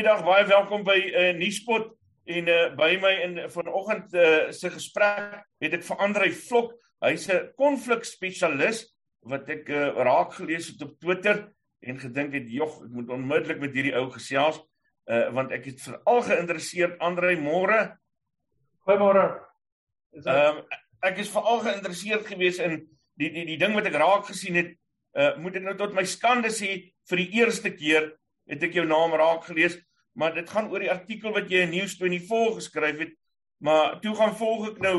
Goeiedag, 0.00 0.22
baie 0.24 0.44
welkom 0.48 0.80
by 0.80 0.96
'n 0.96 1.12
uh, 1.12 1.32
nuuspot 1.36 1.90
en 2.24 2.46
uh, 2.48 2.72
by 2.72 2.96
my 3.02 3.10
in 3.20 3.34
vanoggend 3.52 4.14
uh, 4.16 4.48
se 4.48 4.70
gesprek 4.72 5.42
het 5.60 5.74
ek 5.76 5.82
vir 5.84 5.98
Andrei 6.00 6.30
Vlok. 6.32 6.70
Hy's 7.04 7.28
'n 7.28 7.50
konflikspesialis 7.60 8.80
wat 9.28 9.50
ek 9.52 9.68
uh, 9.68 9.92
raak 10.00 10.32
gelees 10.32 10.70
het 10.72 10.80
op 10.86 10.96
Twitter 11.04 11.52
en 11.84 12.00
gedink 12.00 12.32
het, 12.32 12.48
"Jog, 12.48 12.80
ek 12.80 12.94
moet 12.96 13.12
onmiddellik 13.12 13.60
met 13.60 13.76
hierdie 13.76 13.92
ou 13.92 14.08
gesels." 14.08 14.62
Uh, 15.04 15.28
want 15.36 15.52
ek 15.52 15.68
het 15.68 15.84
veral 15.84 16.22
geïnteresseerd 16.22 16.96
Andrei 16.98 17.36
môre. 17.36 17.92
Goeiemôre. 18.88 19.36
Ehm 20.16 20.64
um, 20.64 20.64
ek 21.04 21.18
is 21.18 21.28
veral 21.28 21.60
geïnteresseerd 21.60 22.24
gewees 22.24 22.56
in 22.56 22.88
die 23.20 23.28
die 23.28 23.44
die 23.52 23.60
ding 23.60 23.76
wat 23.76 23.84
ek 23.84 24.00
raak 24.00 24.24
gesien 24.32 24.56
het. 24.56 24.72
Uh, 25.12 25.36
moet 25.36 25.60
ek 25.60 25.62
nou 25.68 25.76
tot 25.76 25.92
my 25.92 26.08
skande 26.08 26.48
sê 26.48 26.88
vir 27.04 27.16
die 27.20 27.30
eerste 27.36 27.76
keer 27.76 28.16
het 28.48 28.64
ek 28.64 28.74
jou 28.74 28.88
naam 28.88 29.12
raak 29.12 29.44
gelees, 29.44 29.76
maar 30.20 30.34
dit 30.36 30.50
gaan 30.52 30.68
oor 30.68 30.84
die 30.84 30.92
artikel 30.92 31.32
wat 31.32 31.48
jy 31.48 31.64
in 31.64 31.72
News24 31.72 32.58
geskryf 32.58 33.00
het. 33.00 33.16
Maar 33.64 33.96
toe 34.04 34.12
gaan 34.18 34.36
volg 34.36 34.74
ek 34.74 34.80
nou 34.84 34.96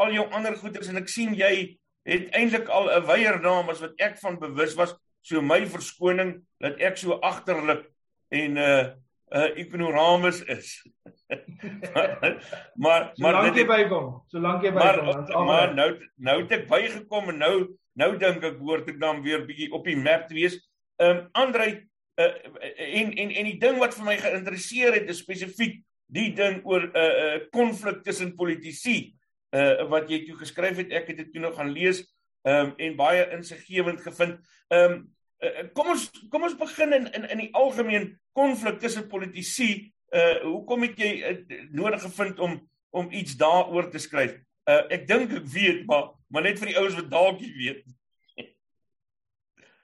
al 0.00 0.12
jou 0.16 0.24
ander 0.32 0.56
goeders 0.56 0.88
en 0.88 1.00
ek 1.00 1.10
sien 1.12 1.36
jy 1.36 1.52
het 2.08 2.32
eintlik 2.36 2.70
al 2.72 2.88
'n 2.90 3.06
weier 3.06 3.38
naam 3.40 3.68
as 3.68 3.82
wat 3.84 4.00
ek 4.00 4.18
van 4.24 4.40
bewus 4.40 4.74
was. 4.80 4.96
So 5.20 5.42
my 5.42 5.60
verskoning 5.66 6.40
dat 6.58 6.80
ek 6.80 6.96
so 6.96 7.20
agterlik 7.20 7.84
en 8.32 8.56
uh, 8.56 8.88
uh, 9.30 9.50
ignoramus 9.56 10.42
is. 10.44 10.82
maar 12.82 13.12
maar 13.12 13.12
solank 13.14 13.56
jy 13.56 13.66
bykom, 13.66 14.08
solank 14.32 14.64
jy 14.64 14.72
bykom, 14.72 15.06
maar, 15.06 15.44
maar 15.46 15.74
nou 15.74 15.90
nou 16.16 16.36
het 16.42 16.52
ek 16.58 16.68
bygekom 16.68 17.28
en 17.28 17.38
nou 17.38 17.54
nou 17.92 18.10
dink 18.18 18.44
ek 18.44 18.58
hoort 18.58 18.88
ek 18.88 19.00
dan 19.00 19.22
weer 19.22 19.46
bietjie 19.46 19.72
op 19.72 19.84
die 19.84 19.96
map 19.96 20.28
te 20.28 20.34
wees. 20.34 20.58
Ehm 20.96 21.10
um, 21.16 21.28
Andrei 21.32 21.91
uh, 22.20 22.34
en 22.76 23.12
en 23.12 23.30
en 23.30 23.48
die 23.48 23.58
ding 23.60 23.78
wat 23.80 23.94
vir 23.96 24.04
my 24.04 24.16
geïnteresseer 24.20 24.98
het 24.98 25.10
is 25.10 25.22
spesifiek 25.24 25.80
die 26.12 26.32
ding 26.36 26.60
oor 26.68 26.82
'n 26.82 26.96
uh, 26.96 27.02
eh, 27.02 27.34
'n 27.36 27.40
uh, 27.40 27.48
konflik 27.50 28.02
tussen 28.02 28.34
politici 28.36 29.14
uh, 29.56 29.88
wat 29.88 30.10
jy 30.10 30.24
toe 30.26 30.36
geskryf 30.36 30.76
het 30.76 30.92
ek 30.92 31.08
het 31.08 31.16
dit 31.16 31.32
toe 31.32 31.42
nog 31.42 31.56
gaan 31.56 31.72
lees 31.72 32.04
um, 32.42 32.74
en 32.76 32.96
baie 32.96 33.30
insiggewend 33.30 34.00
gevind. 34.00 34.40
Ehm 34.68 34.92
um, 34.92 35.14
uh, 35.40 35.64
kom 35.72 35.88
ons 35.88 36.10
kom 36.28 36.42
ons 36.42 36.56
begin 36.56 36.92
in 36.92 37.06
in 37.12 37.28
in 37.30 37.38
die 37.38 37.54
algemeen 37.54 38.20
konflik 38.32 38.80
tussen 38.80 39.08
politici. 39.08 39.92
Uh 40.12 40.42
hoekom 40.44 40.82
het 40.82 40.98
jy 40.98 41.12
uh, 41.24 41.62
nodig 41.70 42.02
gevind 42.02 42.38
om 42.38 42.60
om 42.90 43.08
iets 43.10 43.36
daaroor 43.36 43.90
te 43.90 43.98
skryf? 43.98 44.36
Uh 44.68 44.84
ek 44.92 45.08
dink 45.08 45.32
ek 45.32 45.48
weet 45.48 45.86
maar 45.86 46.12
maar 46.28 46.42
net 46.42 46.58
vir 46.58 46.72
die 46.72 46.78
ouens 46.78 46.94
wat 46.94 47.10
dalk 47.10 47.40
nie 47.40 47.54
weet. 47.56 47.84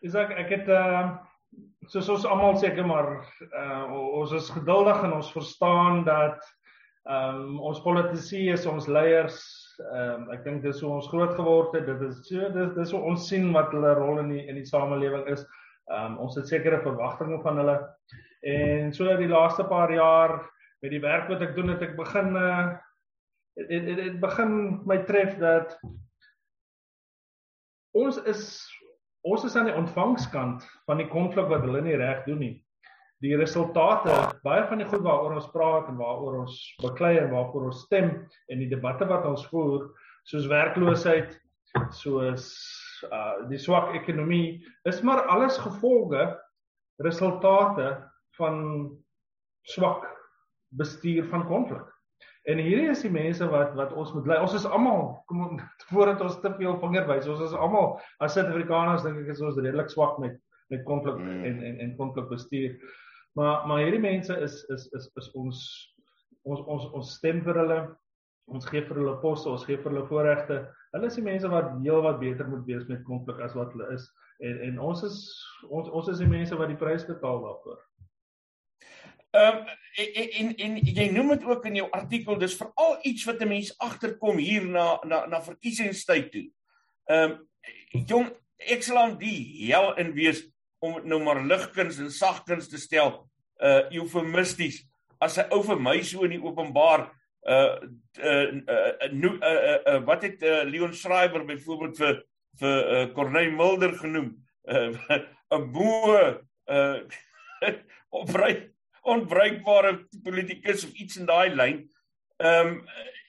Is 0.00 0.14
ek 0.14 0.30
ek 0.30 0.48
het 0.48 0.69
ehm 0.69 1.17
uh 1.17 1.27
soos 1.92 2.08
ons 2.12 2.27
almal 2.28 2.58
seker 2.61 2.86
maar 2.86 3.11
uh, 3.48 3.84
ons 4.20 4.33
is 4.36 4.50
geduldig 4.53 5.03
en 5.06 5.14
ons 5.19 5.33
verstaan 5.33 6.03
dat 6.06 6.41
um, 7.08 7.58
ons 7.64 7.80
politici 7.84 8.48
is 8.53 8.67
ons 8.69 8.89
leiers. 8.91 9.39
Um, 9.78 10.27
ek 10.34 10.45
dink 10.45 10.64
dis 10.67 10.80
hoe 10.83 10.91
ons 10.97 11.08
groot 11.11 11.34
geword 11.39 11.77
het. 11.77 11.86
Dit 11.89 12.03
is 12.08 12.20
so 12.28 12.50
dis 12.55 12.75
dis 12.77 12.92
hoe 12.95 13.03
ons 13.12 13.28
sien 13.30 13.48
wat 13.55 13.72
hulle 13.75 13.95
rol 13.98 14.20
in 14.25 14.33
die 14.34 14.45
in 14.50 14.61
die 14.61 14.69
samelewing 14.69 15.27
is. 15.33 15.47
Um, 15.89 16.19
ons 16.25 16.36
het 16.36 16.50
sekere 16.50 16.83
verwagtinge 16.84 17.41
van 17.45 17.62
hulle. 17.62 17.78
En 18.48 18.92
so 18.95 19.08
die 19.19 19.30
laaste 19.30 19.64
paar 19.70 19.92
jaar 19.95 20.36
met 20.83 20.92
die 20.95 21.02
werk 21.02 21.30
wat 21.33 21.42
ek 21.42 21.56
doen 21.56 21.73
het 21.73 21.83
ek 21.83 21.97
begin 21.98 22.36
uh, 22.39 22.77
dit 23.67 23.89
dit 23.98 24.19
begin 24.23 24.52
my 24.86 25.00
tref 25.08 25.34
dat 25.41 25.75
ons 27.98 28.20
is 28.30 28.45
ons 29.27 29.44
is 29.44 29.56
aan 29.56 29.69
die 29.70 29.77
ontvangskant 29.77 30.64
van 30.86 31.00
die 31.00 31.08
konflik 31.11 31.48
wat 31.50 31.64
hulle 31.66 31.83
nie 31.83 31.97
reg 31.98 32.24
doen 32.27 32.42
nie. 32.42 32.55
Die 33.24 33.34
resultate, 33.36 34.14
baie 34.44 34.62
van 34.70 34.78
die 34.78 34.86
goed 34.86 35.02
waaroor 35.02 35.34
ons 35.41 35.50
praat 35.50 35.88
en 35.91 35.98
waaroor 35.98 36.44
ons 36.44 36.58
beklei 36.83 37.16
en 37.19 37.33
waarvoor 37.33 37.70
ons 37.72 37.80
stem 37.89 38.12
en 38.46 38.62
die 38.62 38.70
debatte 38.70 39.08
wat 39.11 39.27
ons 39.27 39.42
voer, 39.51 39.89
soos 40.29 40.46
werkloosheid, 40.51 41.34
soos 41.95 42.52
uh 43.06 43.46
die 43.51 43.58
swak 43.62 43.92
ekonomie, 43.95 44.58
is 44.90 45.02
maar 45.06 45.29
alles 45.30 45.58
gevolge 45.62 46.24
resultate 47.02 47.92
van 48.39 48.56
swak 49.70 50.06
bestuur 50.79 51.29
van 51.30 51.46
konflik. 51.46 51.86
En 52.48 52.61
hierdie 52.63 52.89
is 52.89 53.03
die 53.05 53.13
mense 53.13 53.45
wat 53.53 53.75
wat 53.77 53.92
ons 53.92 54.14
moet 54.17 54.29
lei. 54.31 54.39
Ons 54.41 54.57
is 54.57 54.64
almal 54.64 55.11
kom 55.29 55.59
voordat 55.92 56.23
ons 56.25 56.39
te 56.41 56.53
veel 56.57 56.79
vinger 56.81 57.09
wys. 57.11 57.29
Ons 57.29 57.45
is 57.45 57.57
almal 57.57 57.98
as 58.25 58.36
Suid-Afrikaners 58.36 59.05
dink 59.05 59.20
ek 59.25 59.35
is 59.35 59.45
ons 59.45 59.61
redelik 59.61 59.92
swak 59.92 60.17
met 60.23 60.39
met 60.73 60.83
konflik 60.85 61.17
mm. 61.17 61.45
en 61.48 61.63
en 61.64 61.79
en 61.85 61.95
konflik 62.01 62.29
bestuur. 62.33 62.75
Maar 63.36 63.67
maar 63.69 63.85
hierdie 63.85 64.03
mense 64.05 64.35
is 64.47 64.61
is 64.75 64.89
is 64.97 65.11
is 65.20 65.31
ons 65.36 65.63
ons 66.48 66.61
ons 66.64 66.89
ons 66.92 67.14
stem 67.20 67.42
vir 67.45 67.61
hulle. 67.63 67.81
Ons 68.48 68.65
gee 68.65 68.80
vir 68.80 68.97
hulle 68.97 69.19
poste, 69.20 69.51
ons 69.53 69.65
gee 69.69 69.77
vir 69.77 69.92
hulle 69.92 70.07
voorregte. 70.09 70.63
Hulle 70.95 71.11
is 71.11 71.19
die 71.20 71.25
mense 71.27 71.51
wat 71.53 71.75
heel 71.83 72.01
wat 72.07 72.20
beter 72.23 72.48
moet 72.48 72.65
wees 72.69 72.86
met 72.89 73.05
konflik 73.05 73.42
as 73.45 73.57
wat 73.59 73.75
hulle 73.77 73.91
is. 73.92 74.09
En 74.41 74.63
en 74.70 74.80
ons 74.89 75.05
is 75.05 75.19
ons 75.69 75.91
ons 76.01 76.09
is 76.09 76.25
die 76.25 76.30
mense 76.30 76.57
wat 76.57 76.73
die 76.73 76.80
prys 76.80 77.05
betaal 77.09 77.42
daarvoor. 77.45 77.83
Ehm 79.38 79.56
um, 79.56 79.76
en, 79.98 80.30
en 80.38 80.56
en 80.56 80.76
jy 80.82 81.08
noem 81.10 81.32
dit 81.34 81.44
ook 81.46 81.64
in 81.66 81.78
jou 81.80 81.86
artikel 81.94 82.38
dis 82.38 82.54
veral 82.58 82.98
iets 83.06 83.24
wat 83.26 83.40
'n 83.42 83.48
mens 83.48 83.70
agterkom 83.78 84.36
hier 84.38 84.64
na 84.66 84.98
na 85.04 85.26
na 85.26 85.42
verkiesingstyd 85.42 86.30
toe. 86.32 86.46
Ehm 87.06 87.30
um, 87.30 87.48
jong 88.06 88.30
ek 88.74 88.82
sal 88.82 88.98
aan 88.98 89.18
die 89.18 89.66
hel 89.66 89.94
in 89.96 90.12
wees 90.14 90.42
om 90.78 91.00
nou 91.04 91.20
maar 91.22 91.42
ligkuns 91.44 91.98
en 91.98 92.10
sagkuns 92.10 92.68
te 92.68 92.78
stel 92.78 93.28
uh 93.62 93.82
eufemisties 93.90 94.86
as 95.18 95.38
'n 95.38 95.50
ou 95.50 95.62
vir 95.62 95.80
my 95.80 96.02
so 96.02 96.24
in 96.24 96.30
die 96.30 96.42
openbaar 96.42 97.10
uh 97.48 97.76
uh 98.18 98.48
uh, 98.66 98.92
uh, 99.12 99.38
uh, 99.42 99.78
uh 99.86 100.00
wat 100.06 100.22
het 100.22 100.42
uh, 100.42 100.62
Leon 100.64 100.94
Schreiber 100.94 101.44
byvoorbeeld 101.44 101.96
vir 101.96 102.24
vir 102.58 102.78
uh, 102.94 103.14
Corneille 103.14 103.55
Mulder 103.55 103.94
genoem 103.98 104.34
'n 104.68 104.98
uh, 105.50 105.64
boe 105.72 106.42
uh 106.74 106.98
oprei 108.10 108.77
onbruikbare 109.03 110.07
politikus 110.25 110.85
of 110.85 110.92
iets 110.95 111.17
in 111.17 111.27
daai 111.27 111.55
lyn. 111.55 111.85
Ehm 112.39 112.67
um, 112.67 112.83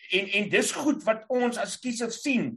en 0.10 0.28
en 0.40 0.50
dis 0.50 0.72
goed 0.74 1.04
wat 1.06 1.26
ons 1.30 1.58
as 1.62 1.78
kiesers 1.80 2.22
sien 2.24 2.52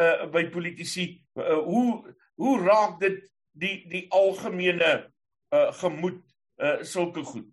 uh 0.00 0.26
by 0.32 0.48
politici 0.50 1.06
uh, 1.38 1.60
hoe 1.62 2.14
hoe 2.34 2.54
raak 2.64 2.98
dit 3.00 3.20
die 3.54 3.76
die 3.90 4.06
algemene 4.10 5.06
uh 5.54 5.72
gemoed 5.80 6.18
uh 6.62 6.82
sulke 6.82 7.22
goed. 7.24 7.46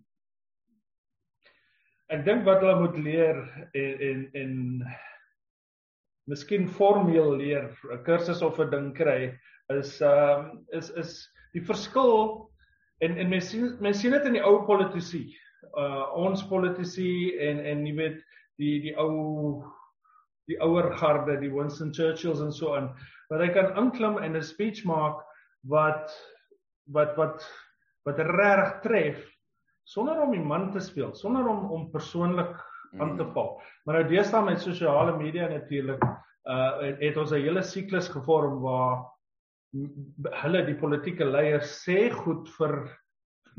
Ek 2.12 2.24
dink 2.26 2.44
wat 2.44 2.60
hulle 2.62 2.80
moet 2.82 2.98
leer 2.98 3.38
en 3.72 4.02
en 4.08 4.24
en 4.42 4.56
miskien 6.30 6.68
formeel 6.68 7.36
leer 7.40 7.70
'n 7.92 8.02
kursus 8.04 8.42
of 8.42 8.58
'n 8.60 8.70
ding 8.70 8.90
kry 8.96 9.38
is 9.78 10.00
ehm 10.00 10.50
um, 10.50 10.66
is 10.72 10.90
is 10.90 11.12
die 11.54 11.62
verskil 11.62 12.50
En 13.04 13.16
en 13.20 13.28
mens 13.28 13.50
sien 13.50 13.76
mens 13.84 14.00
sien 14.00 14.14
dit 14.16 14.28
in 14.30 14.38
die 14.38 14.44
ou 14.44 14.62
politici. 14.68 15.24
Uh 15.74 16.04
ons 16.26 16.44
politici 16.48 17.34
en 17.48 17.60
en 17.64 17.86
jy 17.86 17.94
weet 17.98 18.20
die 18.62 18.76
die 18.88 18.94
ou 19.00 19.64
die 20.50 20.58
ouer 20.60 20.90
garde, 21.00 21.38
die 21.40 21.52
Winston 21.52 21.92
Churchills 21.96 22.42
en 22.44 22.52
so 22.52 22.74
aan, 22.76 22.90
wat 23.32 23.40
hy 23.40 23.48
kan 23.54 23.72
inklim 23.80 24.18
en 24.20 24.36
'n 24.36 24.42
speech 24.44 24.84
maak 24.84 25.22
wat 25.68 26.12
wat 26.92 27.16
wat 27.16 27.46
wat 28.04 28.18
regtig 28.18 28.80
tref 28.82 29.22
sonder 29.88 30.20
om 30.20 30.32
die 30.32 30.44
man 30.44 30.70
te 30.72 30.80
speel, 30.80 31.14
sonder 31.14 31.48
om 31.48 31.70
om 31.72 31.90
persoonlik 31.92 32.54
aan 33.00 33.16
te 33.16 33.26
val. 33.34 33.60
Maar 33.84 34.00
nou 34.00 34.08
deesdae 34.08 34.44
met 34.44 34.60
sosiale 34.60 35.16
media 35.16 35.48
natuurlik 35.48 36.02
uh 36.44 36.92
het 37.00 37.16
ons 37.16 37.32
'n 37.32 37.42
hele 37.42 37.62
siklus 37.62 38.08
gevorm 38.08 38.60
waar 38.60 39.13
hulle 40.42 40.64
die 40.66 40.76
politieke 40.78 41.26
leiers 41.26 41.78
sê 41.82 42.08
goed 42.14 42.50
vir 42.58 42.76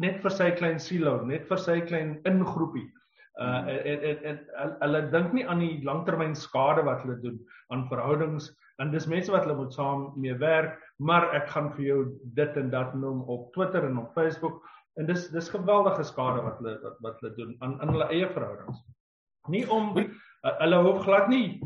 net 0.01 0.22
vir 0.24 0.34
sy 0.34 0.51
klein 0.60 0.80
silo, 0.81 1.18
net 1.28 1.48
vir 1.50 1.62
sy 1.62 1.80
klein 1.88 2.18
ingroepie. 2.28 2.88
Uh 3.36 3.68
en 3.68 4.22
en 4.31 4.38
hulle 4.81 5.01
dink 5.12 5.34
nie 5.36 5.44
aan 5.44 5.63
die 5.63 5.81
langtermyn 5.84 6.36
skade 6.39 6.86
wat 6.88 7.04
hulle 7.04 7.18
doen 7.24 7.39
aan 7.74 7.84
verhoudings 7.89 8.48
en 8.80 8.92
dis 8.92 9.07
mense 9.12 9.31
wat 9.31 9.44
hulle 9.44 9.57
moet 9.60 9.75
saam 9.75 10.07
mee 10.19 10.36
werk, 10.39 10.80
maar 11.00 11.28
ek 11.36 11.50
gaan 11.51 11.69
vir 11.75 11.86
jou 11.86 12.00
dit 12.39 12.57
en 12.60 12.72
dat 12.72 12.95
noem 12.95 13.24
op 13.31 13.51
Twitter 13.56 13.88
en 13.88 14.00
op 14.00 14.16
Facebook 14.16 14.63
en 15.00 15.07
dis 15.12 15.28
dis 15.36 15.51
geweldige 15.51 16.04
skade 16.07 16.44
wat 16.44 16.60
hulle 16.62 16.78
wat, 16.84 17.00
wat 17.04 17.19
hulle 17.22 17.36
doen 17.39 17.56
aan 17.60 17.80
aan 17.81 17.92
hulle 17.95 18.07
eie 18.16 18.30
verhoudings. 18.31 18.84
Nie 19.51 19.66
om 19.72 19.92
uh, 20.00 20.06
hulle 20.63 20.84
hoef 20.88 21.04
glad 21.04 21.28
nie 21.31 21.60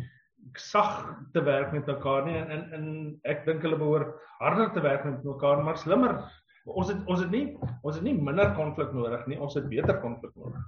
sag 0.57 1.19
te 1.33 1.43
werk 1.43 1.71
met 1.71 1.85
mekaar 1.85 2.25
nie 2.25 2.37
en 2.37 2.49
en, 2.49 2.63
en 2.73 2.85
ek 3.23 3.45
dink 3.45 3.61
hulle 3.61 3.77
behoort 3.77 4.15
harder 4.39 4.71
te 4.73 4.81
werk 4.81 5.05
met 5.05 5.23
mekaar 5.23 5.63
maar 5.63 5.77
slimmer. 5.77 6.17
Ons 6.65 6.89
het 6.89 7.05
ons 7.07 7.19
het 7.19 7.31
nie 7.31 7.57
ons 7.83 7.95
het 7.95 8.03
nie 8.03 8.13
minder 8.13 8.53
konflik 8.55 8.93
nodig 8.93 9.25
nie, 9.27 9.39
ons 9.39 9.53
het 9.53 9.69
beter 9.69 9.99
konflik 9.99 10.35
nodig. 10.35 10.61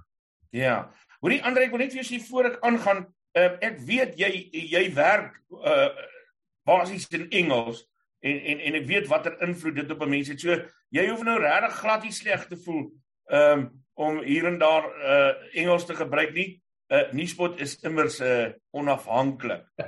Ja. 0.52 0.90
Hoorie 1.20 1.42
Andre, 1.44 1.64
ek 1.64 1.72
wil 1.72 1.84
net 1.84 1.94
vir 1.94 2.02
jou 2.02 2.08
sê 2.10 2.20
voor 2.28 2.50
ek 2.50 2.58
aangaan, 2.66 3.06
uh, 3.38 3.50
ek 3.64 3.78
weet 3.88 4.18
jy 4.20 4.32
jy 4.52 4.86
werk 4.96 5.38
uh 5.62 5.88
basies 6.62 7.08
in 7.10 7.26
Engels 7.34 7.82
en 8.22 8.36
en 8.38 8.60
en 8.68 8.76
ek 8.78 8.84
weet 8.86 9.08
watter 9.10 9.34
invloed 9.42 9.80
dit 9.80 9.90
op 9.90 10.02
'n 10.02 10.10
mens 10.10 10.28
het. 10.28 10.40
So 10.40 10.54
jy 10.94 11.08
hoef 11.08 11.24
nou 11.26 11.38
regtig 11.40 11.78
glad 11.80 12.02
nie 12.02 12.12
sleg 12.12 12.46
te 12.46 12.56
voel 12.56 12.92
um 13.30 13.70
om 13.94 14.20
hier 14.22 14.46
en 14.46 14.58
daar 14.58 14.84
uh 14.86 15.32
Engels 15.58 15.86
te 15.86 15.94
gebruik 15.94 16.34
nie. 16.34 16.61
Uh 16.92 17.06
Nuuspot 17.16 17.60
is 17.64 17.78
immers 17.88 18.20
uh 18.20 18.52
onafhanklik. 18.76 19.64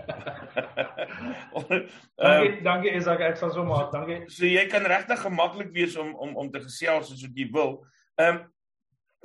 dankie, 1.53 2.63
dankie 2.65 2.95
Isak, 2.97 3.21
ek 3.21 3.37
sal 3.37 3.53
so 3.53 3.65
maak. 3.69 3.93
Dankie. 3.93 4.23
So 4.33 4.49
jy 4.49 4.65
kan 4.73 4.89
regtig 4.89 5.21
gemaklik 5.21 5.75
wees 5.77 5.99
om 6.01 6.15
om 6.17 6.33
om 6.41 6.51
te 6.51 6.65
gesels 6.65 7.11
soos 7.13 7.27
wat 7.27 7.37
jy 7.37 7.51
wil. 7.53 7.79
Ehm 8.17 8.41
um, 8.41 8.43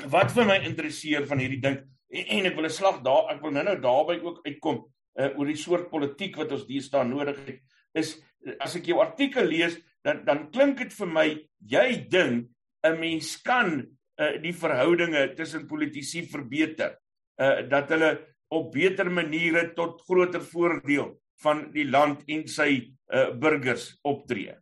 wat 0.08 0.32
vir 0.32 0.48
my 0.48 0.60
interesseer 0.64 1.26
van 1.28 1.42
hierdie 1.42 1.62
ding 1.64 1.80
en, 2.10 2.24
en 2.38 2.48
ek 2.50 2.56
wil 2.56 2.66
'n 2.66 2.72
slag 2.72 3.02
daar 3.04 3.34
ek 3.34 3.42
wil 3.44 3.52
nou-nou 3.52 3.78
daarby 3.82 4.20
ook 4.24 4.40
uitkom 4.46 4.86
uh 5.20 5.30
oor 5.36 5.46
die 5.46 5.60
soort 5.60 5.90
politiek 5.90 6.38
wat 6.38 6.52
ons 6.52 6.68
deesdae 6.68 7.04
nodig 7.04 7.38
het 7.46 7.60
is 7.94 8.16
as 8.60 8.76
ek 8.76 8.88
jou 8.88 9.02
artikel 9.02 9.44
lees 9.44 9.78
dan 10.04 10.24
dan 10.26 10.50
klink 10.52 10.78
dit 10.80 10.94
vir 10.94 11.08
my 11.08 11.28
jy 11.60 12.08
dink 12.10 12.50
'n 12.84 13.00
mens 13.00 13.36
kan 13.44 13.84
uh, 14.20 14.36
die 14.42 14.54
verhoudinge 14.54 15.36
tussen 15.36 15.68
politici 15.68 16.24
verbeter 16.24 16.96
uh 17.40 17.62
dat 17.72 17.92
hulle 17.94 18.12
op 18.50 18.72
beter 18.74 19.12
maniere 19.12 19.70
tot 19.78 20.02
groter 20.08 20.42
voordeel 20.42 21.14
van 21.44 21.70
die 21.72 21.88
land 21.90 22.24
en 22.28 22.48
sy 22.48 22.72
uh 23.14 23.30
burgers 23.40 23.94
optree. 24.04 24.56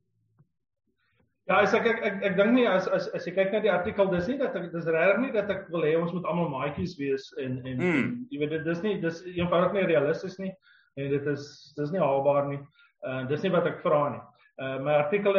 Ja, 1.47 1.61
as 1.63 1.73
ek 1.73 1.85
ek 1.87 2.01
ek, 2.03 2.15
ek 2.27 2.33
dink 2.35 2.51
nie 2.57 2.65
as 2.67 2.89
as 2.91 3.07
as 3.15 3.25
jy 3.27 3.31
kyk 3.37 3.53
na 3.55 3.61
die 3.63 3.71
artikel 3.71 4.09
dis 4.11 4.25
nie 4.27 4.37
dat 4.39 4.55
ek 4.59 4.67
dis 4.73 4.89
regtig 4.91 5.21
nie 5.23 5.31
dat 5.31 5.51
ek 5.53 5.69
wil 5.71 5.85
hê 5.87 5.93
ons 5.95 6.11
moet 6.11 6.25
almal 6.27 6.49
maatjies 6.51 6.97
wees 6.99 7.29
en 7.39 7.61
en 7.63 7.77
mm. 7.79 8.09
jy 8.31 8.41
weet 8.41 8.51
dit 8.57 8.65
dis 8.67 8.81
nie 8.83 8.97
dis 9.03 9.21
eenvoudig 9.31 9.77
nie 9.77 9.85
realisties 9.93 10.35
nie 10.43 10.51
en 10.99 11.13
dit 11.13 11.29
is 11.31 11.45
dis 11.77 11.93
nie 11.93 12.03
haalbaar 12.03 12.49
nie. 12.51 12.59
Uh 13.07 13.21
dis 13.31 13.45
nie 13.45 13.53
wat 13.53 13.69
ek 13.69 13.79
vra 13.85 14.01
nie. 14.17 14.23
Uh 14.57 14.79
my 14.81 14.93
artikel 15.03 15.33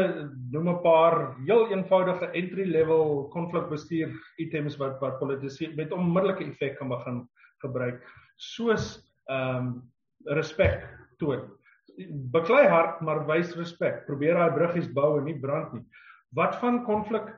noem 0.52 0.68
'n 0.68 0.82
paar 0.82 1.36
heel 1.42 1.66
eenvoudige 1.72 2.30
entry 2.32 2.64
level 2.64 3.28
konflikbestuur 3.34 4.14
items 4.38 4.76
wat 4.78 5.00
wat 5.00 5.18
politici 5.18 5.74
met 5.74 5.92
onmiddellike 5.92 6.44
effek 6.44 6.78
kan 6.78 6.88
begin 6.88 7.28
gebruik 7.62 8.02
soos 8.36 9.10
ehm 9.26 9.56
um, 9.56 9.82
respek 10.24 10.86
toon 11.18 11.58
beklei 12.32 12.66
hard 12.68 13.00
maar 13.00 13.24
wys 13.26 13.54
respek. 13.58 14.04
Probeer 14.06 14.38
daai 14.38 14.54
bruggies 14.54 14.88
bou 14.94 15.16
en 15.18 15.26
nie 15.28 15.38
brand 15.40 15.72
nie. 15.74 15.84
Wat 16.36 16.58
van 16.62 16.84
konflik 16.86 17.30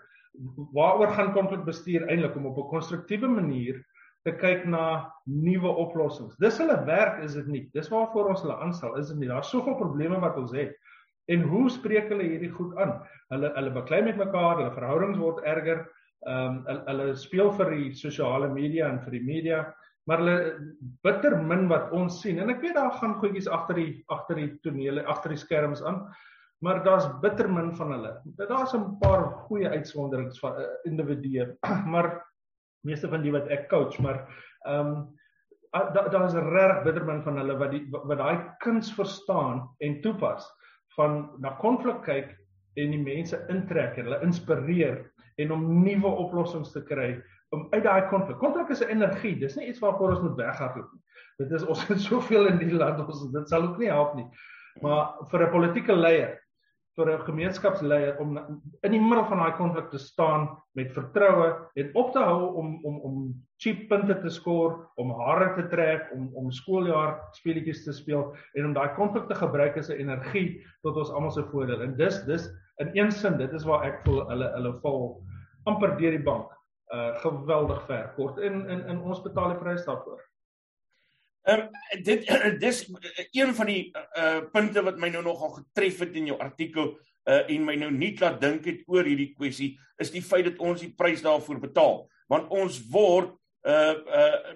waaroor 0.76 1.10
gaan 1.16 1.32
konflik 1.34 1.64
bestuur 1.66 2.06
eintlik 2.08 2.36
om 2.36 2.46
op 2.46 2.58
'n 2.58 2.70
konstruktiewe 2.70 3.28
manier 3.28 3.80
te 4.24 4.32
kyk 4.32 4.66
na 4.66 5.12
nuwe 5.24 5.68
oplossings. 5.68 6.36
Dis 6.36 6.58
hulle 6.58 6.84
werk 6.84 7.22
is 7.24 7.34
dit 7.34 7.46
nie. 7.46 7.70
Dis 7.72 7.88
waarvoor 7.88 8.28
ons 8.28 8.42
hulle 8.42 8.56
aanstel, 8.56 8.96
is 8.96 9.08
dit 9.08 9.18
nie. 9.18 9.28
Daar's 9.28 9.50
soveel 9.50 9.74
probleme 9.74 10.20
wat 10.20 10.36
ons 10.36 10.52
het. 10.52 10.76
En 11.30 11.42
hoe 11.46 11.68
spreek 11.70 12.08
hulle 12.12 12.26
hierdie 12.26 12.52
goed 12.52 12.76
aan? 12.76 12.96
Hulle 13.30 13.52
hulle 13.54 13.74
beklei 13.74 14.02
met 14.02 14.18
mekaar, 14.18 14.58
hulle 14.58 14.74
verhoudings 14.74 15.18
word 15.18 15.44
erger. 15.46 15.86
Ehm 16.26 16.46
um, 16.46 16.64
hulle, 16.66 16.82
hulle 16.90 17.12
speel 17.16 17.52
vir 17.58 17.70
die 17.76 17.92
sosiale 17.96 18.50
media 18.52 18.90
en 18.90 19.00
vir 19.04 19.18
die 19.18 19.26
media 19.26 19.62
maar 20.10 20.22
hulle 20.22 20.36
bitter 21.04 21.36
min 21.38 21.68
wat 21.70 21.92
ons 21.96 22.20
sien 22.22 22.40
en 22.42 22.50
ek 22.52 22.64
weet 22.64 22.76
daar 22.78 22.94
gaan 22.98 23.18
goedjies 23.20 23.48
agter 23.52 23.78
die 23.78 23.92
agter 24.14 24.40
die 24.40 24.50
tonele 24.64 25.04
agter 25.12 25.34
die 25.34 25.40
skerms 25.40 25.82
aan 25.86 26.02
maar 26.64 26.82
daar's 26.84 27.06
bitter 27.22 27.48
min 27.48 27.70
van 27.76 27.94
hulle 27.94 28.12
daar's 28.40 28.74
'n 28.74 28.98
paar 29.02 29.24
goeie 29.46 29.68
uitsonderings 29.68 30.40
van 30.42 30.58
uh, 30.58 30.66
individue 30.90 31.46
maar 31.94 32.10
meeste 32.84 33.08
van 33.08 33.22
die 33.22 33.32
wat 33.32 33.48
ek 33.48 33.68
coach 33.68 33.98
maar 33.98 34.26
ehm 34.66 34.86
um, 34.86 35.08
daar's 35.94 36.34
da 36.34 36.42
reg 36.42 36.82
bitter 36.82 37.04
min 37.06 37.22
van 37.22 37.36
hulle 37.38 37.54
wat 37.58 37.70
die 37.70 37.84
wat 37.92 38.18
daai 38.18 38.38
kuns 38.64 38.90
verstaan 38.94 39.68
en 39.78 40.00
toepas 40.02 40.48
van 41.00 41.30
na 41.40 41.56
konflik 41.60 42.02
kyk 42.04 42.36
en 42.80 42.94
die 42.94 43.02
mense 43.02 43.38
intrek 43.52 43.98
en 43.98 44.08
hulle 44.08 44.22
inspireer 44.26 45.00
en 45.40 45.54
om 45.56 45.68
nuwe 45.84 46.10
oplossings 46.24 46.72
te 46.74 46.82
kry 46.84 47.14
om 47.54 47.66
uit 47.72 47.82
daai 47.82 48.06
konflik. 48.10 48.38
Konflik 48.38 48.70
is 48.70 48.82
'n 48.84 48.92
energie. 48.96 49.38
Dis 49.38 49.56
nie 49.56 49.68
iets 49.68 49.80
waarvoor 49.82 50.10
ons 50.10 50.22
moet 50.22 50.36
weghardloop 50.36 50.90
nie. 50.92 51.02
Dit 51.40 51.52
is 51.56 51.66
ons 51.66 51.86
het 51.88 52.00
soveel 52.00 52.46
in 52.46 52.58
die 52.58 52.72
land 52.72 53.00
ons 53.00 53.32
dit 53.32 53.48
sal 53.48 53.62
ook 53.62 53.78
nie 53.78 53.90
help 53.90 54.14
nie. 54.14 54.26
Maar 54.82 55.16
vir 55.30 55.46
'n 55.46 55.50
politieke 55.50 55.96
leier, 55.96 56.39
vir 57.00 57.10
'n 57.12 57.24
gemeenskapsleier 57.26 58.18
om 58.20 58.36
in 58.84 58.92
die 58.92 59.00
middel 59.00 59.24
van 59.30 59.40
daai 59.40 59.56
konflik 59.56 59.88
te 59.90 59.98
staan 59.98 60.48
met 60.76 60.92
vertroue 60.92 61.48
en 61.80 61.90
op 61.94 62.12
te 62.12 62.20
hou 62.20 62.54
om 62.60 62.78
om 62.84 63.00
om 63.08 63.16
cheap 63.62 63.88
punte 63.88 64.16
te 64.20 64.30
skoor, 64.30 64.76
om 64.96 65.10
hare 65.10 65.54
te 65.56 65.66
trek, 65.68 66.08
om 66.14 66.30
om 66.34 66.52
skooljaar 66.52 67.18
speletjies 67.32 67.84
te 67.84 67.92
speel 67.92 68.34
en 68.54 68.70
om 68.70 68.76
daai 68.76 68.94
konflik 68.96 69.28
te 69.28 69.34
gebruik 69.34 69.76
as 69.76 69.90
'n 69.90 70.00
energie 70.00 70.60
tot 70.82 70.96
ons 70.96 71.10
almal 71.10 71.30
se 71.30 71.44
voordeel. 71.52 71.82
En 71.82 71.96
dis 71.96 72.24
dis 72.24 72.48
in 72.80 72.90
een 72.94 73.12
sin, 73.12 73.36
dit 73.36 73.52
is 73.52 73.64
waar 73.64 73.84
ek 73.84 74.00
voel 74.04 74.28
hulle 74.28 74.52
hulle 74.56 74.72
val 74.82 75.22
amper 75.66 75.96
deur 75.98 76.16
die 76.16 76.24
bank 76.24 76.50
uh 76.94 77.14
geweldig 77.22 77.82
ver 77.86 78.12
kort 78.16 78.38
en 78.38 78.66
in 78.66 78.86
in 78.88 79.00
ons 79.00 79.22
betaal 79.22 79.48
die 79.48 79.62
prys 79.62 79.84
daarvoor. 79.84 80.29
Ehm 81.50 81.66
um, 81.66 82.02
dit 82.04 82.26
dis 82.60 82.80
een 83.34 83.54
van 83.54 83.66
die 83.66 83.90
uh 83.90 84.40
punte 84.52 84.82
wat 84.86 84.98
my 85.02 85.08
nou 85.10 85.22
nogal 85.26 85.50
getref 85.56 85.98
het 86.04 86.14
in 86.14 86.30
jou 86.30 86.38
artikel 86.38 86.92
uh 87.26 87.42
en 87.50 87.64
my 87.66 87.74
nou 87.80 87.90
nie 87.90 88.12
laat 88.20 88.38
dink 88.40 88.68
het 88.70 88.84
oor 88.86 89.08
hierdie 89.08 89.32
kwessie 89.34 89.72
is 89.98 90.12
die 90.14 90.22
feit 90.22 90.46
dat 90.46 90.62
ons 90.62 90.84
die 90.84 90.92
prys 90.94 91.24
daarvoor 91.26 91.58
betaal 91.62 92.04
want 92.30 92.52
ons 92.54 92.78
word 92.92 93.34
uh 93.66 93.96
uh 94.20 94.54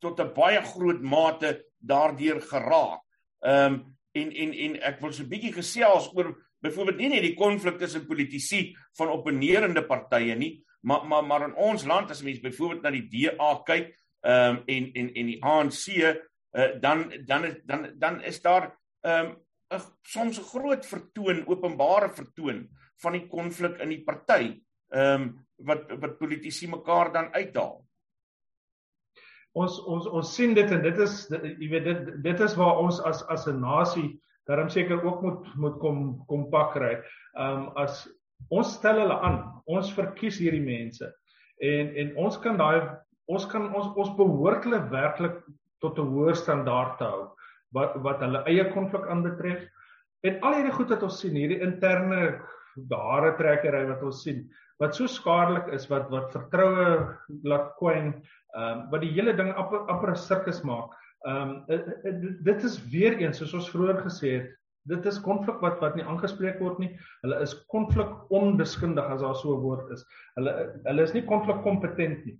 tot 0.00 0.20
'n 0.20 0.32
baie 0.36 0.62
groot 0.62 1.02
mate 1.02 1.64
daardeur 1.78 2.40
geraak. 2.40 3.02
Ehm 3.42 3.74
um, 3.74 3.96
en 4.16 4.32
en 4.32 4.52
en 4.52 4.76
ek 4.80 5.00
wil 5.00 5.12
so 5.12 5.22
'n 5.22 5.28
bietjie 5.28 5.52
gesels 5.52 6.08
oor 6.14 6.32
byvoorbeeld 6.62 6.98
nie 6.98 7.08
net 7.08 7.22
die 7.22 7.36
konflik 7.36 7.78
tussen 7.78 8.06
politici 8.06 8.76
van 8.96 9.08
opponerende 9.08 9.82
partye 9.84 10.34
nie, 10.34 10.64
maar 10.80 11.04
maar 11.06 11.24
maar 11.24 11.48
in 11.48 11.54
ons 11.54 11.84
land 11.84 12.10
as 12.10 12.22
mense 12.22 12.40
byvoorbeeld 12.40 12.82
na 12.82 12.90
die 12.90 13.08
DA 13.08 13.62
kyk 13.66 13.92
ehm 14.22 14.56
um, 14.56 14.62
en 14.66 14.90
en 14.92 15.14
en 15.14 15.26
die 15.26 15.42
ANC 15.42 15.84
uh, 16.52 16.80
dan 16.80 17.12
dan 17.26 17.44
is 17.44 17.56
dan 17.64 17.90
dan 17.98 18.22
is 18.22 18.42
daar 18.42 18.70
ehm 19.00 19.26
um, 19.26 19.36
soms 20.02 20.38
'n 20.38 20.50
groot 20.52 20.86
vertoon 20.86 21.46
openbare 21.46 22.10
vertoon 22.10 22.68
van 23.02 23.12
die 23.12 23.26
konflik 23.26 23.80
in 23.80 23.88
die 23.88 24.04
party 24.04 24.62
ehm 24.88 25.22
um, 25.22 25.46
wat 25.56 25.90
wat 26.00 26.18
politici 26.18 26.68
mekaar 26.68 27.12
dan 27.12 27.32
uithaal 27.32 27.86
ons 29.56 29.80
ons 29.88 30.06
ons 30.06 30.34
sien 30.36 30.54
dit 30.54 30.70
en 30.70 30.82
dit 30.82 30.98
is 30.98 31.14
jy 31.32 31.68
weet 31.72 31.84
dit 31.84 32.22
dit 32.22 32.40
is 32.40 32.56
waar 32.60 32.78
ons 32.78 33.00
as 33.00 33.22
as 33.32 33.46
'n 33.48 33.60
nasie 33.60 34.20
daarom 34.46 34.68
seker 34.68 35.02
ook 35.02 35.22
moet 35.22 35.54
moet 35.54 35.78
kom 35.78 36.24
kom 36.26 36.48
pak 36.50 36.72
kry. 36.72 36.94
Ehm 37.34 37.66
um, 37.66 37.68
as 37.74 38.06
ons 38.48 38.74
stel 38.78 39.00
hulle 39.02 39.18
aan. 39.20 39.40
Ons 39.66 39.92
verkies 39.94 40.38
hierdie 40.38 40.62
mense. 40.62 41.08
En 41.58 41.94
en 42.02 42.16
ons 42.26 42.38
kan 42.38 42.58
daai 42.58 42.86
ons 43.26 43.46
kan 43.50 43.66
ons 43.74 43.88
ons 43.96 44.12
behoort 44.18 44.64
hulle 44.64 44.82
werklik 44.92 45.40
tot 45.80 45.98
'n 45.98 46.12
hoër 46.12 46.36
standaard 46.36 46.98
te 46.98 47.04
hou 47.04 47.24
wat 47.76 47.96
wat 48.04 48.20
hulle 48.24 48.44
eie 48.50 48.64
konflik 48.72 49.06
aanbetref. 49.10 49.64
En 50.26 50.38
al 50.40 50.58
hierdie 50.58 50.76
goed 50.76 50.92
wat 50.94 51.02
ons 51.02 51.18
sien, 51.20 51.34
hierdie 51.34 51.62
interne 51.64 52.20
dare 52.90 53.34
trekkery 53.36 53.86
wat 53.88 54.02
ons 54.02 54.22
sien, 54.22 54.44
wat 54.82 54.94
so 54.96 55.06
skadelik 55.06 55.68
is 55.72 55.88
wat 55.92 56.10
wat 56.12 56.32
vertroue 56.32 57.16
laat 57.44 57.72
kwyn, 57.80 58.12
ehm 58.56 58.70
um, 58.72 58.84
wat 58.92 59.02
die 59.04 59.12
hele 59.16 59.34
ding 59.36 59.52
amper 59.54 59.86
amper 59.92 60.12
'n 60.12 60.22
sirkus 60.28 60.62
maak. 60.64 60.92
Ehm 61.26 61.66
um, 61.68 61.82
dit 62.48 62.64
is 62.64 62.78
weer 62.92 63.18
eens 63.18 63.38
soos 63.38 63.54
ons 63.54 63.70
vroeër 63.70 64.02
gesê 64.04 64.32
het, 64.38 64.54
dit 64.90 65.06
is 65.06 65.20
konflik 65.20 65.60
wat 65.64 65.80
wat 65.82 65.96
nie 65.96 66.06
aangespreek 66.06 66.60
word 66.62 66.78
nie. 66.78 66.92
Hulle 67.24 67.40
is 67.42 67.54
konflik 67.72 68.12
onbeskundig 68.30 69.04
as 69.04 69.22
daar 69.24 69.36
so 69.36 69.56
'n 69.56 69.62
woord 69.62 69.90
is. 69.90 70.04
Hulle 70.36 70.52
hulle 70.84 71.02
is 71.02 71.14
nie 71.14 71.24
konflik 71.24 71.62
kompetent 71.62 72.24
nie. 72.26 72.38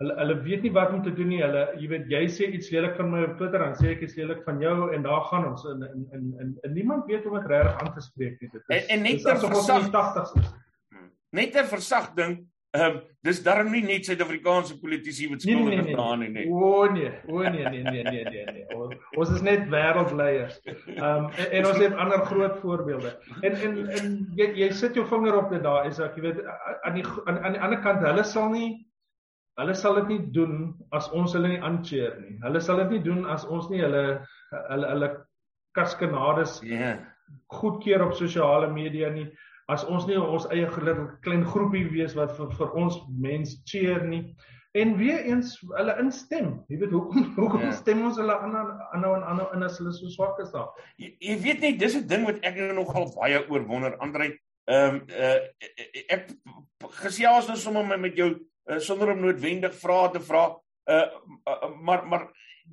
Hulle 0.00 0.14
hulle 0.16 0.36
weet 0.46 0.62
nie 0.64 0.72
wat 0.72 0.92
om 0.96 1.02
te 1.04 1.12
doen 1.12 1.28
nie. 1.28 1.40
Hulle 1.44 1.64
jy 1.80 1.90
weet 1.92 2.12
jy 2.12 2.22
sê 2.32 2.50
iets 2.56 2.70
lelik 2.74 2.96
van 2.98 3.10
my 3.12 3.24
op 3.28 3.34
Twitter 3.40 3.64
dan 3.64 3.76
sê 3.78 3.94
ek 3.94 4.06
iets 4.06 4.16
lelik 4.20 4.44
van 4.46 4.62
jou 4.64 4.76
en 4.94 5.04
daar 5.06 5.26
gaan 5.28 5.50
ons 5.50 5.66
in 5.72 5.84
in 5.88 6.06
in 6.18 6.30
in, 6.44 6.54
in 6.68 6.78
niemand 6.78 7.10
weet 7.10 7.26
hoe 7.26 7.34
om 7.34 7.40
dit 7.40 7.50
regtig 7.52 7.82
aan 7.82 7.92
te 7.96 8.06
spreek 8.06 8.40
nie. 8.40 8.52
Dit 8.52 8.62
is 8.62 8.76
En, 8.76 8.94
en 8.96 9.04
net 9.08 9.22
ter 9.22 9.42
versagting. 9.44 10.48
Net 11.30 11.52
ter 11.52 11.68
versagting 11.68 12.40
Ehm 12.70 12.84
um, 12.86 12.98
dis 13.26 13.40
darm 13.42 13.72
nie 13.74 13.80
net 13.82 14.06
Suid-Afrikaanse 14.06 14.76
politici 14.78 15.26
wat 15.26 15.42
nee, 15.42 15.56
skuldig 15.56 15.80
nee, 15.82 15.94
nee, 15.94 16.16
nee, 16.18 16.28
nee. 16.28 16.44
nie. 16.44 16.52
O 16.54 16.84
nee, 16.86 17.08
o 17.26 17.40
nee 17.42 17.64
nee 17.64 17.82
nee 17.82 18.02
nee 18.04 18.24
nee 18.28 18.44
nee. 18.46 18.66
O, 18.76 18.86
ons 19.18 19.32
is 19.34 19.42
net 19.42 19.64
wêreldleiers. 19.72 20.60
Ehm 20.68 21.24
um, 21.24 21.26
en, 21.34 21.48
en 21.58 21.66
ons 21.66 21.80
het 21.82 21.96
ander 22.04 22.22
groot 22.28 22.60
voorbeelde. 22.62 23.10
En 23.40 23.58
en 23.66 23.74
en 23.98 24.14
jy 24.38 24.46
jy 24.60 24.68
sit 24.82 24.94
jou 24.94 25.02
vinger 25.10 25.40
op 25.40 25.50
dit 25.50 25.66
daar 25.66 25.88
is 25.90 25.98
ek 25.98 26.14
jy 26.20 26.22
weet 26.28 26.38
aan 26.46 26.94
die 27.00 27.04
aan, 27.24 27.40
aan 27.40 27.58
die 27.58 27.64
ander 27.66 27.82
kant 27.88 28.06
hulle 28.06 28.24
sal 28.24 28.46
nie 28.54 28.70
hulle 29.60 29.74
sal 29.76 29.98
dit 30.00 30.12
nie 30.14 30.20
doen 30.34 30.72
as 30.96 31.10
ons 31.16 31.34
hulle 31.36 31.48
nie 31.52 31.62
aancheer 31.64 32.16
nie. 32.20 32.38
Hulle 32.44 32.60
sal 32.64 32.80
dit 32.84 32.96
nie 32.96 33.02
doen 33.04 33.26
as 33.28 33.44
ons 33.44 33.68
nie 33.72 33.82
hulle 33.84 34.04
hulle 34.50 34.92
hulle 34.94 35.10
kaskanades 35.76 36.60
ja 36.62 36.78
yeah. 36.78 36.98
goedkeur 37.46 38.06
op 38.06 38.14
sosiale 38.18 38.72
media 38.72 39.10
nie 39.10 39.28
as 39.70 39.84
ons 39.86 40.06
nie 40.06 40.18
ons 40.18 40.48
eie 40.50 40.66
klein 41.22 41.44
groepie 41.46 41.86
wees 41.92 42.16
wat 42.18 42.32
vir, 42.38 42.50
vir 42.58 42.72
ons 42.74 42.98
mens 43.22 43.54
cheer 43.70 44.02
nie 44.06 44.24
en 44.78 44.96
weer 44.98 45.22
eens 45.26 45.54
hulle 45.76 45.94
instem 46.02 46.52
jy 46.70 46.80
weet 46.82 46.94
hoekom 46.94 47.30
hoekom 47.38 47.64
ja. 47.66 47.72
stem 47.78 48.02
ons 48.06 48.18
hulle 48.18 48.34
aan 48.34 48.56
aan 48.58 49.04
nou 49.04 49.14
en 49.16 49.26
aan 49.26 49.42
nou 49.42 49.48
in 49.54 49.66
as 49.66 49.78
hulle 49.78 49.94
so 49.94 50.10
swak 50.10 50.42
is 50.42 50.52
daar 50.54 50.70
jy, 50.96 51.14
jy 51.18 51.38
weet 51.46 51.64
net 51.66 51.78
dis 51.78 51.96
'n 51.98 52.06
ding 52.10 52.26
wat 52.26 52.42
ek 52.42 52.58
nou 52.58 52.80
nogal 52.82 53.10
baie 53.16 53.42
oor 53.48 53.66
wonder 53.66 53.96
Andre 53.98 54.32
ehm 54.70 54.96
um, 54.96 55.02
uh, 55.10 55.38
ek 56.14 56.30
gesels 57.02 57.48
nou 57.48 57.56
sommer 57.58 57.98
met 57.98 58.18
jou 58.18 58.34
uh, 58.68 58.78
sonder 58.78 59.14
om 59.14 59.22
noodwendig 59.24 59.74
vrae 59.80 60.10
te 60.14 60.22
vra. 60.24 60.50
Uh, 60.90 61.06
uh 61.46 61.70
maar 61.80 62.06
maar 62.06 62.28